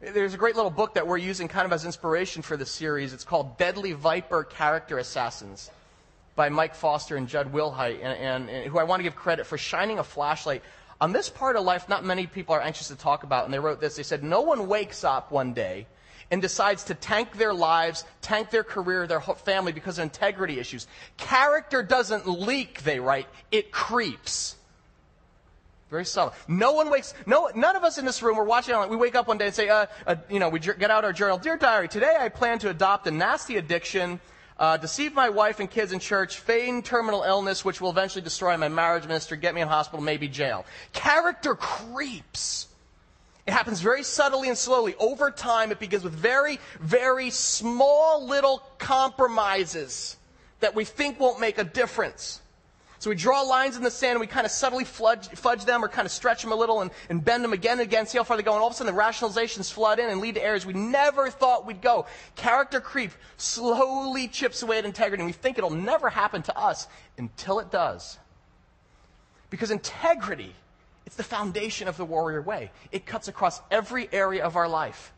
[0.00, 3.12] There's a great little book that we're using kind of as inspiration for this series.
[3.12, 5.70] It's called Deadly Viper Character Assassins
[6.36, 9.44] by Mike Foster and Jud Wilhite, and, and, and who I want to give credit
[9.44, 10.62] for shining a flashlight
[11.00, 13.58] on this part of life, not many people are anxious to talk about, and they
[13.58, 13.96] wrote this.
[13.96, 15.86] They said, No one wakes up one day
[16.30, 20.86] and decides to tank their lives, tank their career, their family because of integrity issues.
[21.16, 24.56] Character doesn't leak, they write, it creeps.
[25.90, 26.34] Very subtle.
[26.48, 29.14] No one wakes, no, none of us in this room, we're watching online, we wake
[29.14, 31.56] up one day and say, uh, uh, you know, we get out our journal, Dear
[31.56, 34.20] Diary, today I plan to adopt a nasty addiction
[34.58, 38.56] uh, deceive my wife and kids in church, feign terminal illness, which will eventually destroy
[38.56, 40.64] my marriage minister, get me in hospital, maybe jail.
[40.92, 42.66] Character creeps.
[43.46, 44.94] It happens very subtly and slowly.
[44.98, 50.16] Over time, it begins with very, very small little compromises
[50.60, 52.40] that we think won't make a difference.
[53.00, 55.84] So we draw lines in the sand and we kind of subtly fudge, fudge them
[55.84, 58.18] or kind of stretch them a little and, and, bend them again and again, see
[58.18, 58.52] how far they go.
[58.52, 61.30] And all of a sudden the rationalizations flood in and lead to areas we never
[61.30, 62.06] thought we'd go.
[62.34, 65.22] Character creep slowly chips away at integrity.
[65.22, 68.18] And we think it'll never happen to us until it does.
[69.48, 70.52] Because integrity,
[71.06, 72.72] it's the foundation of the warrior way.
[72.90, 75.12] It cuts across every area of our life.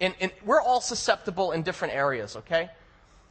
[0.00, 2.70] And, and we're all susceptible in different areas, okay?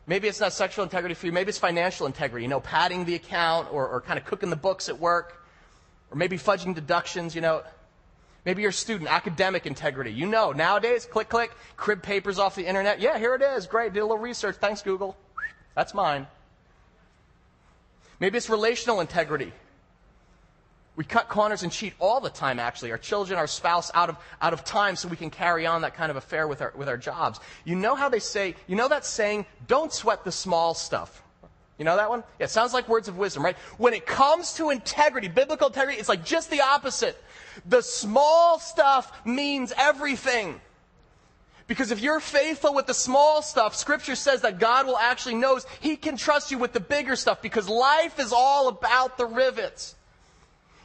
[0.10, 1.32] Maybe it's not sexual integrity for you.
[1.32, 4.56] Maybe it's financial integrity, you know, padding the account or, or kind of cooking the
[4.56, 5.46] books at work.
[6.10, 7.62] Or maybe fudging deductions, you know.
[8.44, 10.12] Maybe you're a student, academic integrity.
[10.12, 13.00] You know, nowadays, click, click, crib papers off the internet.
[13.00, 13.68] Yeah, here it is.
[13.68, 13.94] Great.
[13.94, 14.56] Did a little research.
[14.56, 15.16] Thanks, Google.
[15.76, 16.26] That's mine.
[18.20, 19.54] Maybe it's relational integrity.
[20.96, 22.92] We cut corners and cheat all the time, actually.
[22.92, 25.96] Our children, our spouse, out of, out of time so we can carry on that
[25.96, 27.40] kind of affair with our, with our jobs.
[27.64, 31.24] You know how they say, you know that saying, don't sweat the small stuff.
[31.78, 32.26] You know that one?
[32.38, 33.56] Yeah, it sounds like words of wisdom, right?
[33.78, 37.22] When it comes to integrity, biblical integrity, it's like just the opposite.
[37.66, 40.60] The small stuff means everything.
[41.68, 45.66] Because if you're faithful with the small stuff, scripture says that God will actually knows
[45.80, 49.96] he can trust you with the bigger stuff because life is all about the rivets.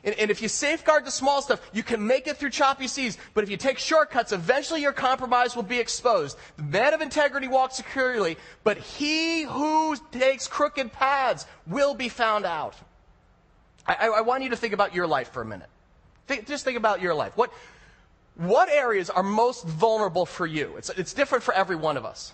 [0.05, 3.17] And, and, if you safeguard the small stuff, you can make it through choppy seas.
[3.33, 6.37] But if you take shortcuts, eventually your compromise will be exposed.
[6.59, 12.45] The man of integrity walks securely, but he who takes crooked paths will be found
[12.45, 12.75] out.
[13.87, 15.69] I, I, want you to think about your life for a minute.
[16.27, 17.37] Think, just think about your life.
[17.37, 17.53] What,
[18.37, 20.75] what areas are most vulnerable for you?
[20.77, 22.33] It's, it's different for every one of us.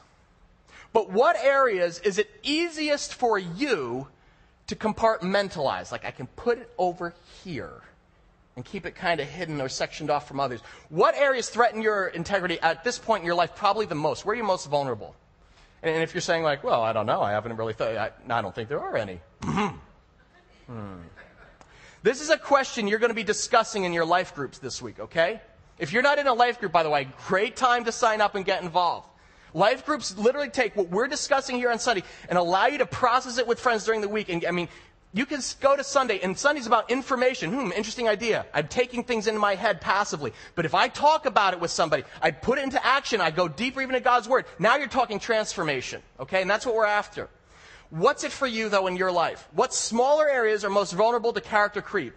[0.93, 4.09] But what areas is it easiest for you
[4.71, 5.91] to compartmentalize.
[5.91, 7.83] Like I can put it over here
[8.55, 10.61] and keep it kind of hidden or sectioned off from others.
[10.91, 14.25] What areas threaten your integrity at this point in your life probably the most?
[14.25, 15.17] Where are you most vulnerable?
[15.83, 18.43] And if you're saying like, well, I don't know, I haven't really thought, I, I
[18.43, 19.21] don't think there are any.
[19.45, 20.99] hmm.
[22.05, 25.01] This is a question you're going to be discussing in your life groups this week,
[25.01, 25.41] okay?
[25.81, 28.37] If you're not in a life group, by the way, great time to sign up
[28.37, 29.09] and get involved.
[29.55, 33.39] Life groups literally take what we're discussing here on Sunday and allow you to process
[33.39, 34.29] it with friends during the week.
[34.29, 34.69] And I mean,
[35.13, 37.53] you can go to Sunday, and Sunday's about information.
[37.53, 38.47] Hmm, interesting idea.
[38.55, 40.33] I'm taking things into my head passively.
[40.55, 43.49] But if I talk about it with somebody, I put it into action, I go
[43.49, 44.45] deeper even to God's Word.
[44.61, 46.01] Now you're talking transformation.
[46.21, 46.43] Okay?
[46.43, 47.29] And that's what we're after.
[47.91, 49.49] What's it for you, though, in your life?
[49.53, 52.15] What smaller areas are most vulnerable to character creep?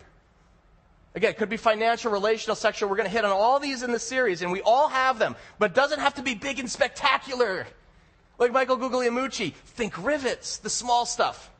[1.15, 2.89] Again, it could be financial, relational, sexual.
[2.89, 5.35] We're going to hit on all these in the series, and we all have them.
[5.59, 7.67] But it doesn't have to be big and spectacular.
[8.39, 11.51] Like Michael Guglielmucci, think rivets, the small stuff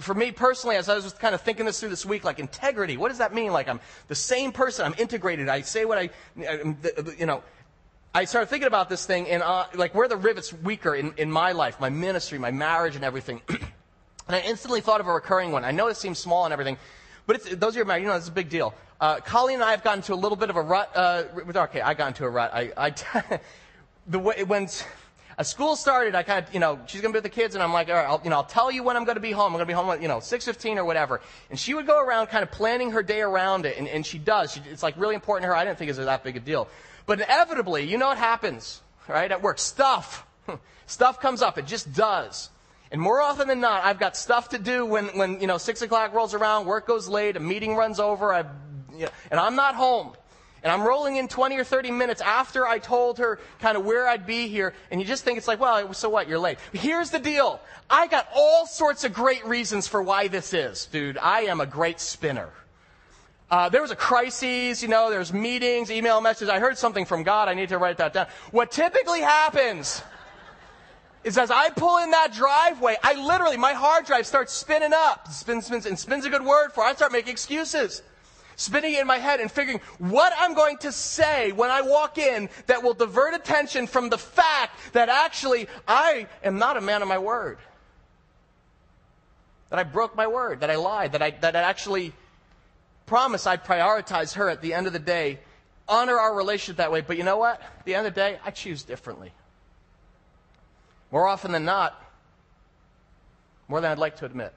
[0.00, 2.96] for me personally, as I was kind of thinking this through this week, like integrity,
[2.96, 3.52] what does that mean?
[3.52, 6.10] Like I'm the same person, I'm integrated, I say what I,
[7.18, 7.42] you know,
[8.14, 11.30] I started thinking about this thing and uh, like where the rivets weaker in, in
[11.30, 13.42] my life, my ministry, my marriage and everything.
[13.48, 15.64] and I instantly thought of a recurring one.
[15.64, 16.78] I know it seems small and everything,
[17.28, 18.72] but those of you married, you know, it's a big deal.
[18.98, 21.82] Uh, Colleen and I have gotten to a little bit of a rut, uh, okay,
[21.82, 22.50] I got into a rut.
[22.54, 23.40] I, I
[24.06, 24.66] the way, when,
[25.36, 27.54] as school started, I kind of, you know, she's going to be with the kids,
[27.54, 29.20] and I'm like, all right, I'll, you know, I'll tell you when I'm going to
[29.20, 29.52] be home.
[29.52, 31.20] I'm going to be home at, you know, 6.15 or whatever.
[31.50, 34.16] And she would go around kind of planning her day around it, and, and she
[34.16, 34.52] does.
[34.54, 35.54] She, it's like really important to her.
[35.54, 36.66] I didn't think it was that big a deal.
[37.04, 39.58] But inevitably, you know what happens, right, at work?
[39.58, 40.26] Stuff.
[40.86, 41.58] stuff comes up.
[41.58, 42.48] It just does.
[42.90, 45.82] And more often than not, I've got stuff to do when, when you know, 6
[45.82, 48.46] o'clock rolls around, work goes late, a meeting runs over, I've,
[48.92, 50.12] you know, and I'm not home.
[50.62, 54.08] And I'm rolling in 20 or 30 minutes after I told her kind of where
[54.08, 54.74] I'd be here.
[54.90, 56.28] And you just think it's like, well, so what?
[56.28, 56.58] You're late.
[56.72, 57.60] But here's the deal.
[57.88, 61.16] I got all sorts of great reasons for why this is, dude.
[61.18, 62.50] I am a great spinner.
[63.50, 66.50] Uh, there was a crisis, you know, there's meetings, email messages.
[66.50, 67.48] I heard something from God.
[67.48, 68.26] I need to write that down.
[68.50, 70.02] What typically happens
[71.28, 75.28] is as I pull in that driveway, I literally, my hard drive starts spinning up.
[75.28, 76.88] Spins, spins, and spins a good word for it.
[76.88, 78.02] I start making excuses
[78.56, 82.48] spinning in my head and figuring what I'm going to say when I walk in
[82.66, 87.08] that will divert attention from the fact that actually I am not a man of
[87.08, 87.58] my word.
[89.70, 92.12] That I broke my word, that I lied, that I, that I actually
[93.06, 95.38] promised I'd prioritize her at the end of the day,
[95.86, 97.02] honor our relationship that way.
[97.02, 97.60] But you know what?
[97.60, 99.32] At the end of the day, I choose differently.
[101.10, 102.02] More often than not,
[103.66, 104.54] more than I'd like to admit.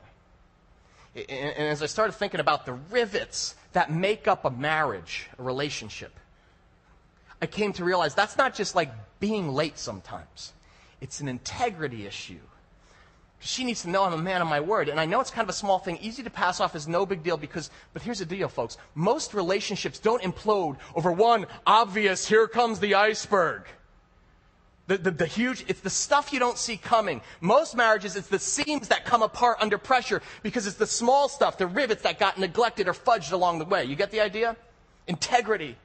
[1.16, 6.14] And as I started thinking about the rivets that make up a marriage, a relationship,
[7.42, 10.54] I came to realize that's not just like being late sometimes.
[11.02, 12.40] It's an integrity issue.
[13.40, 14.88] She needs to know I'm a man of my word.
[14.88, 17.08] And I know it's kind of a small thing, easy to pass off as no
[17.08, 18.78] big deal because, but here's the deal, folks.
[18.94, 23.64] Most relationships don't implode over one obvious, here comes the iceberg.
[24.91, 27.21] The, the, the, huge, it's the stuff you don't see coming.
[27.39, 31.58] Most marriages, it's the seams that come apart under pressure because it's the small stuff,
[31.58, 33.86] the rivets that got neglected or fudged along the way.
[33.86, 34.58] You get the idea?
[35.08, 35.77] Integrity,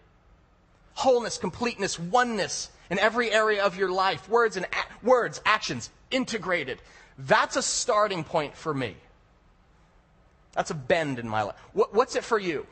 [0.94, 4.28] wholeness, completeness, oneness in every area of your life.
[4.28, 6.82] Words and a- words, actions, integrated.
[7.16, 8.96] That's a starting point for me.
[10.54, 11.54] That's a bend in my life.
[11.74, 12.66] What, what's it for you?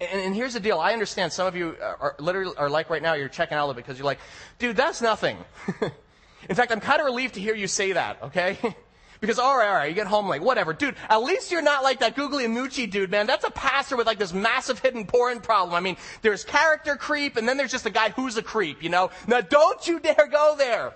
[0.00, 0.78] And, and, here's the deal.
[0.78, 3.66] I understand some of you are, literally are like right now, you're checking out a
[3.66, 4.18] little because you're like,
[4.58, 5.38] dude, that's nothing.
[6.48, 8.58] In fact, I'm kind of relieved to hear you say that, okay?
[9.20, 10.72] because, all right, all right, you get home like, whatever.
[10.72, 13.26] Dude, at least you're not like that Guglielmucci dude, man.
[13.26, 15.74] That's a pastor with like this massive hidden porn problem.
[15.74, 18.90] I mean, there's character creep, and then there's just a guy who's a creep, you
[18.90, 19.10] know?
[19.26, 20.92] Now, don't you dare go there.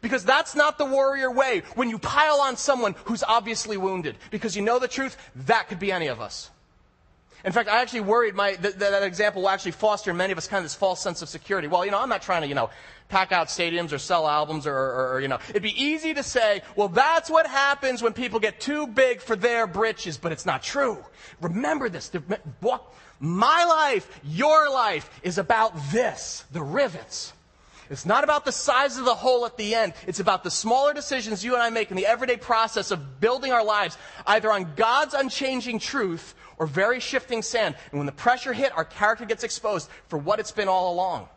[0.00, 4.16] Because that's not the warrior way when you pile on someone who's obviously wounded.
[4.30, 5.16] Because you know the truth,
[5.46, 6.50] that could be any of us.
[7.44, 10.38] In fact, I actually worried my, that, that example will actually foster in many of
[10.38, 11.68] us kind of this false sense of security.
[11.68, 12.70] Well, you know, I'm not trying to, you know,
[13.10, 16.22] pack out stadiums or sell albums or, or, or, you know, it'd be easy to
[16.22, 20.46] say, well, that's what happens when people get too big for their britches, but it's
[20.46, 21.04] not true.
[21.42, 22.10] Remember this.
[23.20, 27.33] My life, your life is about this, the rivets.
[27.90, 29.92] It's not about the size of the hole at the end.
[30.06, 33.52] It's about the smaller decisions you and I make in the everyday process of building
[33.52, 37.74] our lives, either on God's unchanging truth or very shifting sand.
[37.90, 41.28] And when the pressure hit, our character gets exposed for what it's been all along.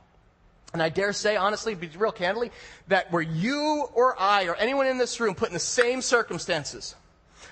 [0.74, 2.52] And I dare say, honestly, be real candidly,
[2.88, 6.96] that were you or I or anyone in this room put in the same circumstances,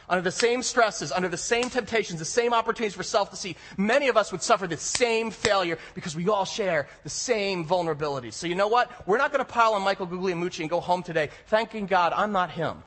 [0.07, 4.07] under the same stresses, under the same temptations, the same opportunities for self deceit, many
[4.07, 8.33] of us would suffer the same failure because we all share the same vulnerabilities.
[8.33, 8.91] So you know what?
[9.07, 12.31] We're not going to pile on Michael Guglielmucci and go home today thanking God I'm
[12.31, 12.83] not him.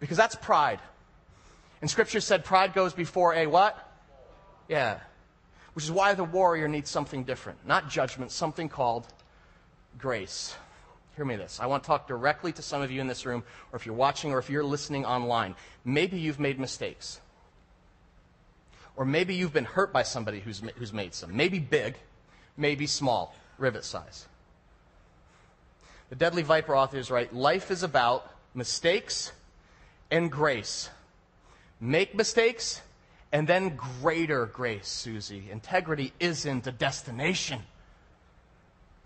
[0.00, 0.80] Because that's pride.
[1.80, 3.76] And scripture said pride goes before a what?
[4.68, 4.98] Yeah.
[5.74, 7.66] Which is why the warrior needs something different.
[7.66, 9.06] Not judgment, something called
[9.96, 10.54] grace.
[11.18, 11.58] Hear me this.
[11.60, 13.42] I want to talk directly to some of you in this room,
[13.72, 15.56] or if you're watching or if you're listening online.
[15.84, 17.20] Maybe you've made mistakes.
[18.94, 21.36] Or maybe you've been hurt by somebody who's, who's made some.
[21.36, 21.96] Maybe big,
[22.56, 24.28] maybe small, rivet size.
[26.10, 27.34] The Deadly Viper author is right.
[27.34, 29.32] Life is about mistakes
[30.12, 30.88] and grace.
[31.80, 32.80] Make mistakes
[33.32, 35.48] and then greater grace, Susie.
[35.50, 37.62] Integrity isn't a destination,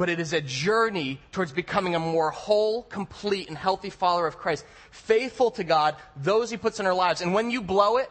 [0.02, 4.36] but it is a journey towards becoming a more whole, complete, and healthy follower of
[4.36, 4.64] Christ.
[4.90, 7.20] Faithful to God, those He puts in our lives.
[7.20, 8.10] And when you blow it,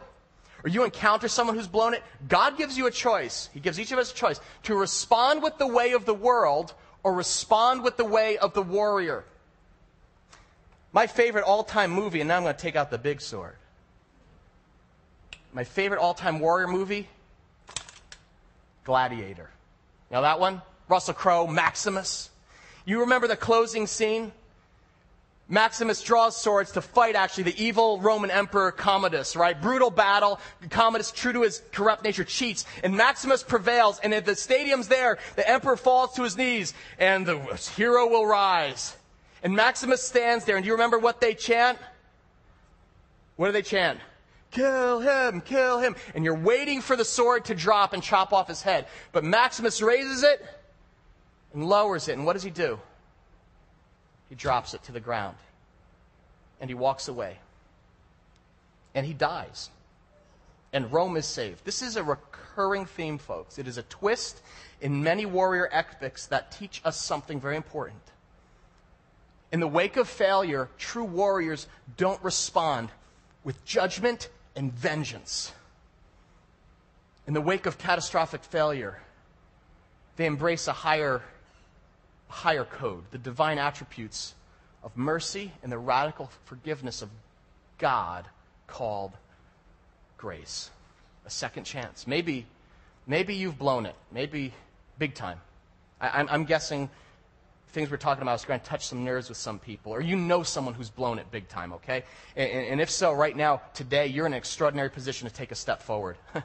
[0.64, 3.50] or you encounter someone who's blown it, God gives you a choice.
[3.52, 6.72] He gives each of us a choice to respond with the way of the world
[7.02, 9.26] or respond with the way of the warrior.
[10.94, 13.56] My favorite all time movie, and now I'm going to take out the big sword.
[15.52, 17.06] My favorite all time warrior movie
[18.84, 19.50] Gladiator.
[20.10, 20.62] Know that one?
[20.88, 22.30] Russell Crowe, Maximus.
[22.84, 24.32] You remember the closing scene?
[25.48, 29.60] Maximus draws swords to fight actually the evil Roman Emperor Commodus, right?
[29.60, 30.40] Brutal battle.
[30.70, 32.64] Commodus, true to his corrupt nature, cheats.
[32.82, 33.98] And Maximus prevails.
[33.98, 37.38] And if the stadium's there, the emperor falls to his knees and the
[37.76, 38.96] hero will rise.
[39.42, 40.56] And Maximus stands there.
[40.56, 41.78] And do you remember what they chant?
[43.36, 43.98] What do they chant?
[44.52, 45.96] Kill him, kill him.
[46.14, 48.86] And you're waiting for the sword to drop and chop off his head.
[49.10, 50.46] But Maximus raises it
[51.52, 52.16] and lowers it.
[52.16, 52.78] And what does he do?
[54.28, 55.36] He drops it to the ground.
[56.60, 57.38] And he walks away.
[58.94, 59.70] And he dies.
[60.72, 61.64] And Rome is saved.
[61.64, 63.58] This is a recurring theme, folks.
[63.58, 64.40] It is a twist
[64.80, 68.00] in many warrior epics that teach us something very important.
[69.52, 71.66] In the wake of failure, true warriors
[71.98, 72.88] don't respond
[73.44, 75.52] with judgment and vengeance.
[77.26, 79.00] In the wake of catastrophic failure,
[80.16, 81.22] they embrace a higher,
[82.32, 84.34] higher code, the divine attributes
[84.82, 87.10] of mercy and the radical forgiveness of
[87.76, 88.24] God
[88.66, 89.12] called
[90.16, 90.70] grace.
[91.26, 92.06] A second chance.
[92.06, 92.46] Maybe,
[93.06, 93.94] maybe you've blown it.
[94.10, 94.54] Maybe
[94.98, 95.40] big time.
[96.00, 96.88] I, am guessing
[97.68, 100.16] things we're talking about is going to touch some nerves with some people, or you
[100.16, 102.04] know someone who's blown it big time, okay?
[102.34, 105.54] And, and if so, right now, today, you're in an extraordinary position to take a
[105.54, 106.16] step forward.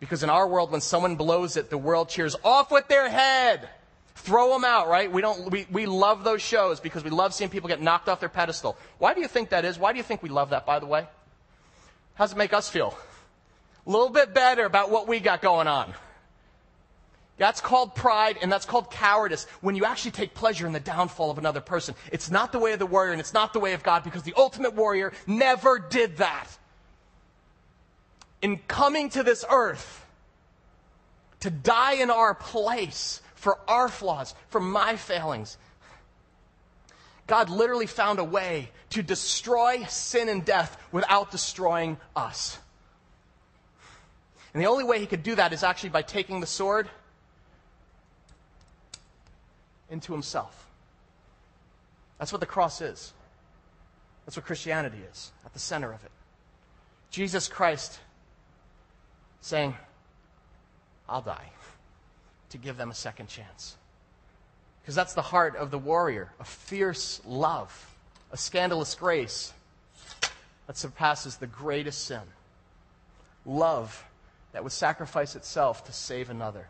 [0.00, 3.68] because in our world, when someone blows it, the world cheers off with their head.
[4.16, 5.10] Throw them out, right?
[5.10, 8.20] We, don't, we, we love those shows because we love seeing people get knocked off
[8.20, 8.76] their pedestal.
[8.98, 9.78] Why do you think that is?
[9.78, 11.06] Why do you think we love that, by the way?
[12.14, 12.96] How does it make us feel?
[13.86, 15.94] A little bit better about what we got going on.
[17.38, 21.30] That's called pride and that's called cowardice when you actually take pleasure in the downfall
[21.30, 21.94] of another person.
[22.12, 24.22] It's not the way of the warrior and it's not the way of God because
[24.22, 26.48] the ultimate warrior never did that.
[28.42, 30.04] In coming to this earth,
[31.40, 35.56] to die in our place for our flaws, for my failings,
[37.26, 42.58] God literally found a way to destroy sin and death without destroying us.
[44.52, 46.90] And the only way he could do that is actually by taking the sword
[49.88, 50.66] into himself.
[52.18, 53.14] That's what the cross is.
[54.26, 56.10] That's what Christianity is, at the center of it.
[57.10, 58.00] Jesus Christ
[59.40, 59.74] saying,
[61.08, 61.50] I'll die
[62.50, 63.76] to give them a second chance.
[64.82, 67.94] Because that's the heart of the warrior a fierce love,
[68.32, 69.52] a scandalous grace
[70.66, 72.22] that surpasses the greatest sin.
[73.44, 74.04] Love
[74.52, 76.68] that would sacrifice itself to save another.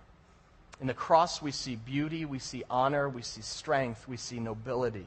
[0.81, 5.07] In the cross, we see beauty, we see honor, we see strength, we see nobility.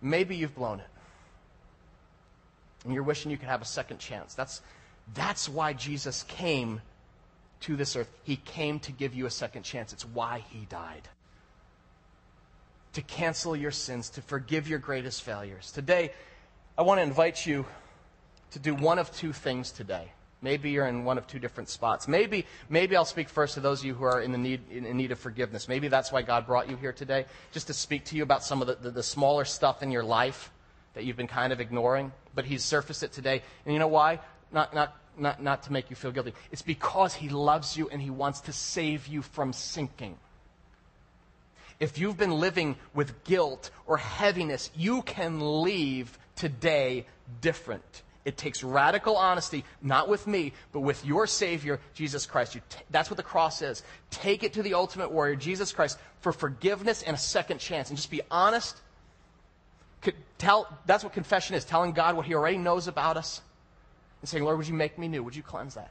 [0.00, 0.86] Maybe you've blown it.
[2.84, 4.34] And you're wishing you could have a second chance.
[4.34, 4.60] That's,
[5.14, 6.80] that's why Jesus came
[7.64, 8.10] to this earth.
[8.22, 9.92] He came to give you a second chance.
[9.92, 11.08] It's why he died.
[12.92, 15.72] To cancel your sins, to forgive your greatest failures.
[15.72, 16.12] Today,
[16.78, 17.66] I want to invite you
[18.52, 20.12] to do one of two things today.
[20.42, 22.06] Maybe you're in one of two different spots.
[22.06, 24.84] Maybe, maybe I'll speak first to those of you who are in, the need, in,
[24.96, 25.68] need of forgiveness.
[25.68, 28.60] Maybe that's why God brought you here today, just to speak to you about some
[28.60, 30.52] of the, the, the smaller stuff in your life
[30.92, 32.12] that you've been kind of ignoring.
[32.34, 33.42] But He's surfaced it today.
[33.64, 34.20] And you know why?
[34.52, 36.34] Not, not, not, not to make you feel guilty.
[36.50, 40.16] It's because He loves you and He wants to save you from sinking.
[41.80, 47.06] If you've been living with guilt or heaviness, you can leave today
[47.40, 48.02] different.
[48.24, 52.54] It takes radical honesty, not with me, but with your Savior, Jesus Christ.
[52.54, 52.60] T-
[52.90, 53.82] that's what the cross is.
[54.10, 57.90] Take it to the ultimate warrior, Jesus Christ, for forgiveness and a second chance.
[57.90, 58.80] And just be honest.
[60.38, 63.42] Tell, that's what confession is telling God what He already knows about us
[64.24, 65.22] and saying, Lord, would you make me new?
[65.22, 65.90] Would you cleanse that?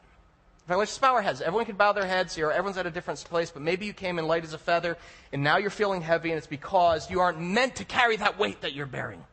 [0.64, 1.40] In fact, let's just bow our heads.
[1.40, 2.50] Everyone can bow their heads here.
[2.50, 4.98] Everyone's at a different place, but maybe you came in light as a feather,
[5.32, 8.62] and now you're feeling heavy, and it's because you aren't meant to carry that weight
[8.62, 9.24] that you're bearing.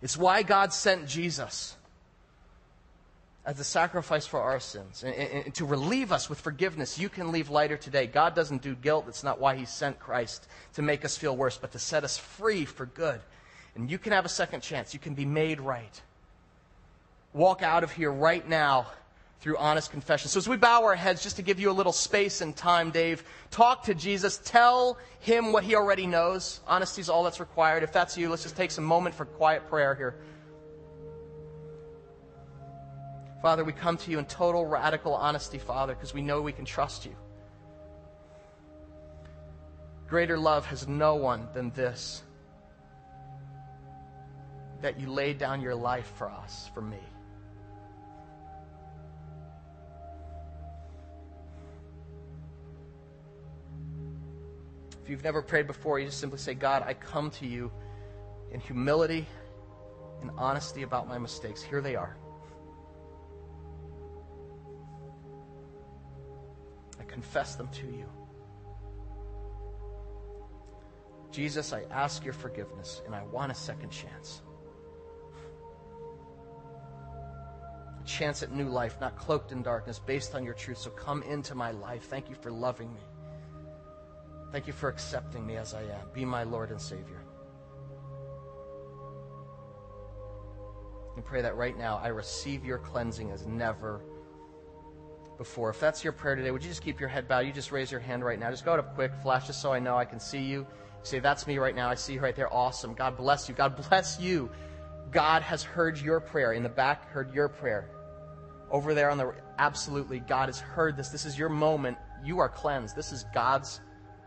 [0.00, 1.76] It's why God sent Jesus
[3.44, 6.98] as a sacrifice for our sins and, and, and, to relieve us with forgiveness.
[6.98, 8.06] You can leave lighter today.
[8.06, 9.04] God doesn't do guilt.
[9.04, 12.16] That's not why He sent Christ to make us feel worse, but to set us
[12.16, 13.20] free for good.
[13.74, 14.94] And you can have a second chance.
[14.94, 16.00] You can be made right.
[17.32, 18.86] Walk out of here right now
[19.40, 20.28] through honest confession.
[20.28, 22.90] So as we bow our heads, just to give you a little space and time,
[22.90, 24.38] Dave, talk to Jesus.
[24.44, 26.60] Tell him what he already knows.
[26.66, 27.82] Honesty is all that's required.
[27.82, 30.16] If that's you, let's just take some moment for quiet prayer here.
[33.40, 36.66] Father, we come to you in total radical honesty, Father, because we know we can
[36.66, 37.16] trust you.
[40.06, 42.22] Greater love has no one than this
[44.82, 46.98] that you laid down your life for us, for me.
[55.10, 57.70] You've never prayed before, you just simply say, God, I come to you
[58.52, 59.26] in humility
[60.22, 61.62] and honesty about my mistakes.
[61.62, 62.16] Here they are.
[66.98, 68.06] I confess them to you.
[71.32, 74.42] Jesus, I ask your forgiveness and I want a second chance.
[78.00, 80.78] A chance at new life, not cloaked in darkness, based on your truth.
[80.78, 82.04] So come into my life.
[82.04, 83.00] Thank you for loving me.
[84.52, 86.08] Thank you for accepting me as I am.
[86.12, 87.22] Be my Lord and Savior.
[91.14, 94.00] And pray that right now I receive your cleansing as never
[95.38, 95.70] before.
[95.70, 97.40] If that's your prayer today, would you just keep your head bowed?
[97.40, 98.50] You just raise your hand right now.
[98.50, 100.66] Just go up quick, flash just so I know I can see you.
[101.02, 101.88] Say, that's me right now.
[101.88, 102.52] I see you right there.
[102.52, 102.94] Awesome.
[102.94, 103.54] God bless you.
[103.54, 104.50] God bless you.
[105.12, 106.52] God has heard your prayer.
[106.52, 107.90] In the back, heard your prayer.
[108.70, 111.08] Over there on the absolutely, God has heard this.
[111.08, 111.96] This is your moment.
[112.24, 112.94] You are cleansed.
[112.94, 113.80] This is God's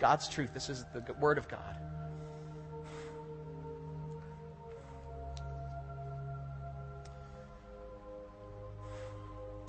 [0.03, 0.53] God's truth.
[0.53, 1.77] This is the word of God.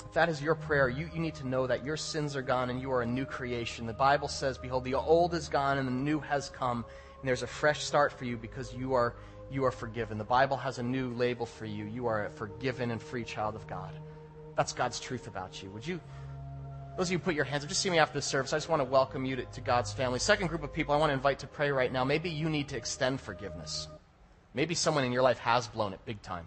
[0.05, 2.69] If that is your prayer, you, you need to know that your sins are gone
[2.69, 3.87] and you are a new creation.
[3.87, 6.85] The Bible says, Behold, the old is gone and the new has come,
[7.21, 9.15] and there's a fresh start for you because you are,
[9.53, 10.19] you are forgiven.
[10.19, 11.85] The Bible has a new label for you.
[11.85, 13.93] You are a forgiven and free child of God.
[14.57, 15.71] That's God's truth about you.
[15.71, 16.01] Would you,
[16.97, 18.53] those of you who put your hands up, just see me after the service.
[18.53, 20.19] I just want to welcome you to, to God's family.
[20.19, 22.05] Second group of people I want to invite to pray right now.
[22.05, 23.89] Maybe you need to extend forgiveness.
[24.55, 26.47] Maybe someone in your life has blown it big time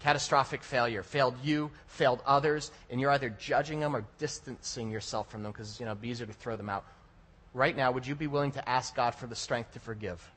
[0.00, 5.42] catastrophic failure, failed you, failed others, and you're either judging them or distancing yourself from
[5.42, 6.84] them because, you know, it'd be easier to throw them out.
[7.54, 10.30] Right now, would you be willing to ask God for the strength to forgive?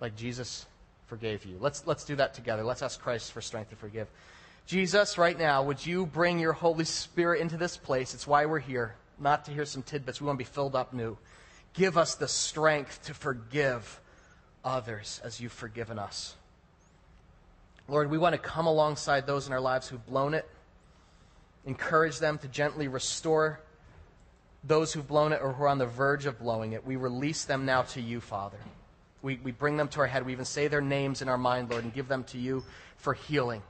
[0.00, 0.66] Like Jesus
[1.06, 1.56] forgave you.
[1.58, 2.62] Let's, let's do that together.
[2.62, 4.08] Let's ask Christ for strength to forgive.
[4.66, 8.14] Jesus, right now, would you bring your Holy Spirit into this place?
[8.14, 10.20] It's why we're here, not to hear some tidbits.
[10.20, 11.18] We want to be filled up new.
[11.74, 14.00] Give us the strength to forgive
[14.64, 16.34] others as you've forgiven us.
[17.88, 20.48] Lord, we want to come alongside those in our lives who've blown it,
[21.66, 23.60] encourage them to gently restore
[24.66, 26.86] those who've blown it or who are on the verge of blowing it.
[26.86, 28.56] We release them now to you, Father.
[29.20, 30.24] We, we bring them to our head.
[30.24, 32.64] We even say their names in our mind, Lord, and give them to you
[32.96, 33.62] for healing.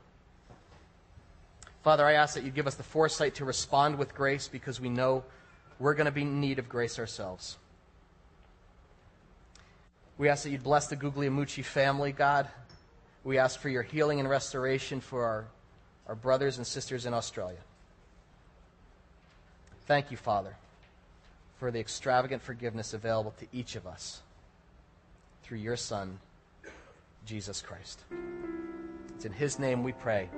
[1.85, 4.89] Father, I ask that you give us the foresight to respond with grace because we
[4.89, 5.23] know
[5.77, 7.57] we're going to be in need of grace ourselves.
[10.17, 12.47] We ask that you'd bless the Guglielmucci family, God.
[13.23, 15.45] We ask for your healing and restoration for our,
[16.07, 17.59] our brothers and sisters in Australia.
[19.85, 20.55] Thank you, Father,
[21.59, 24.23] for the extravagant forgiveness available to each of us
[25.43, 26.17] through your Son,
[27.27, 27.99] Jesus Christ.
[29.13, 30.29] It's in his name we pray.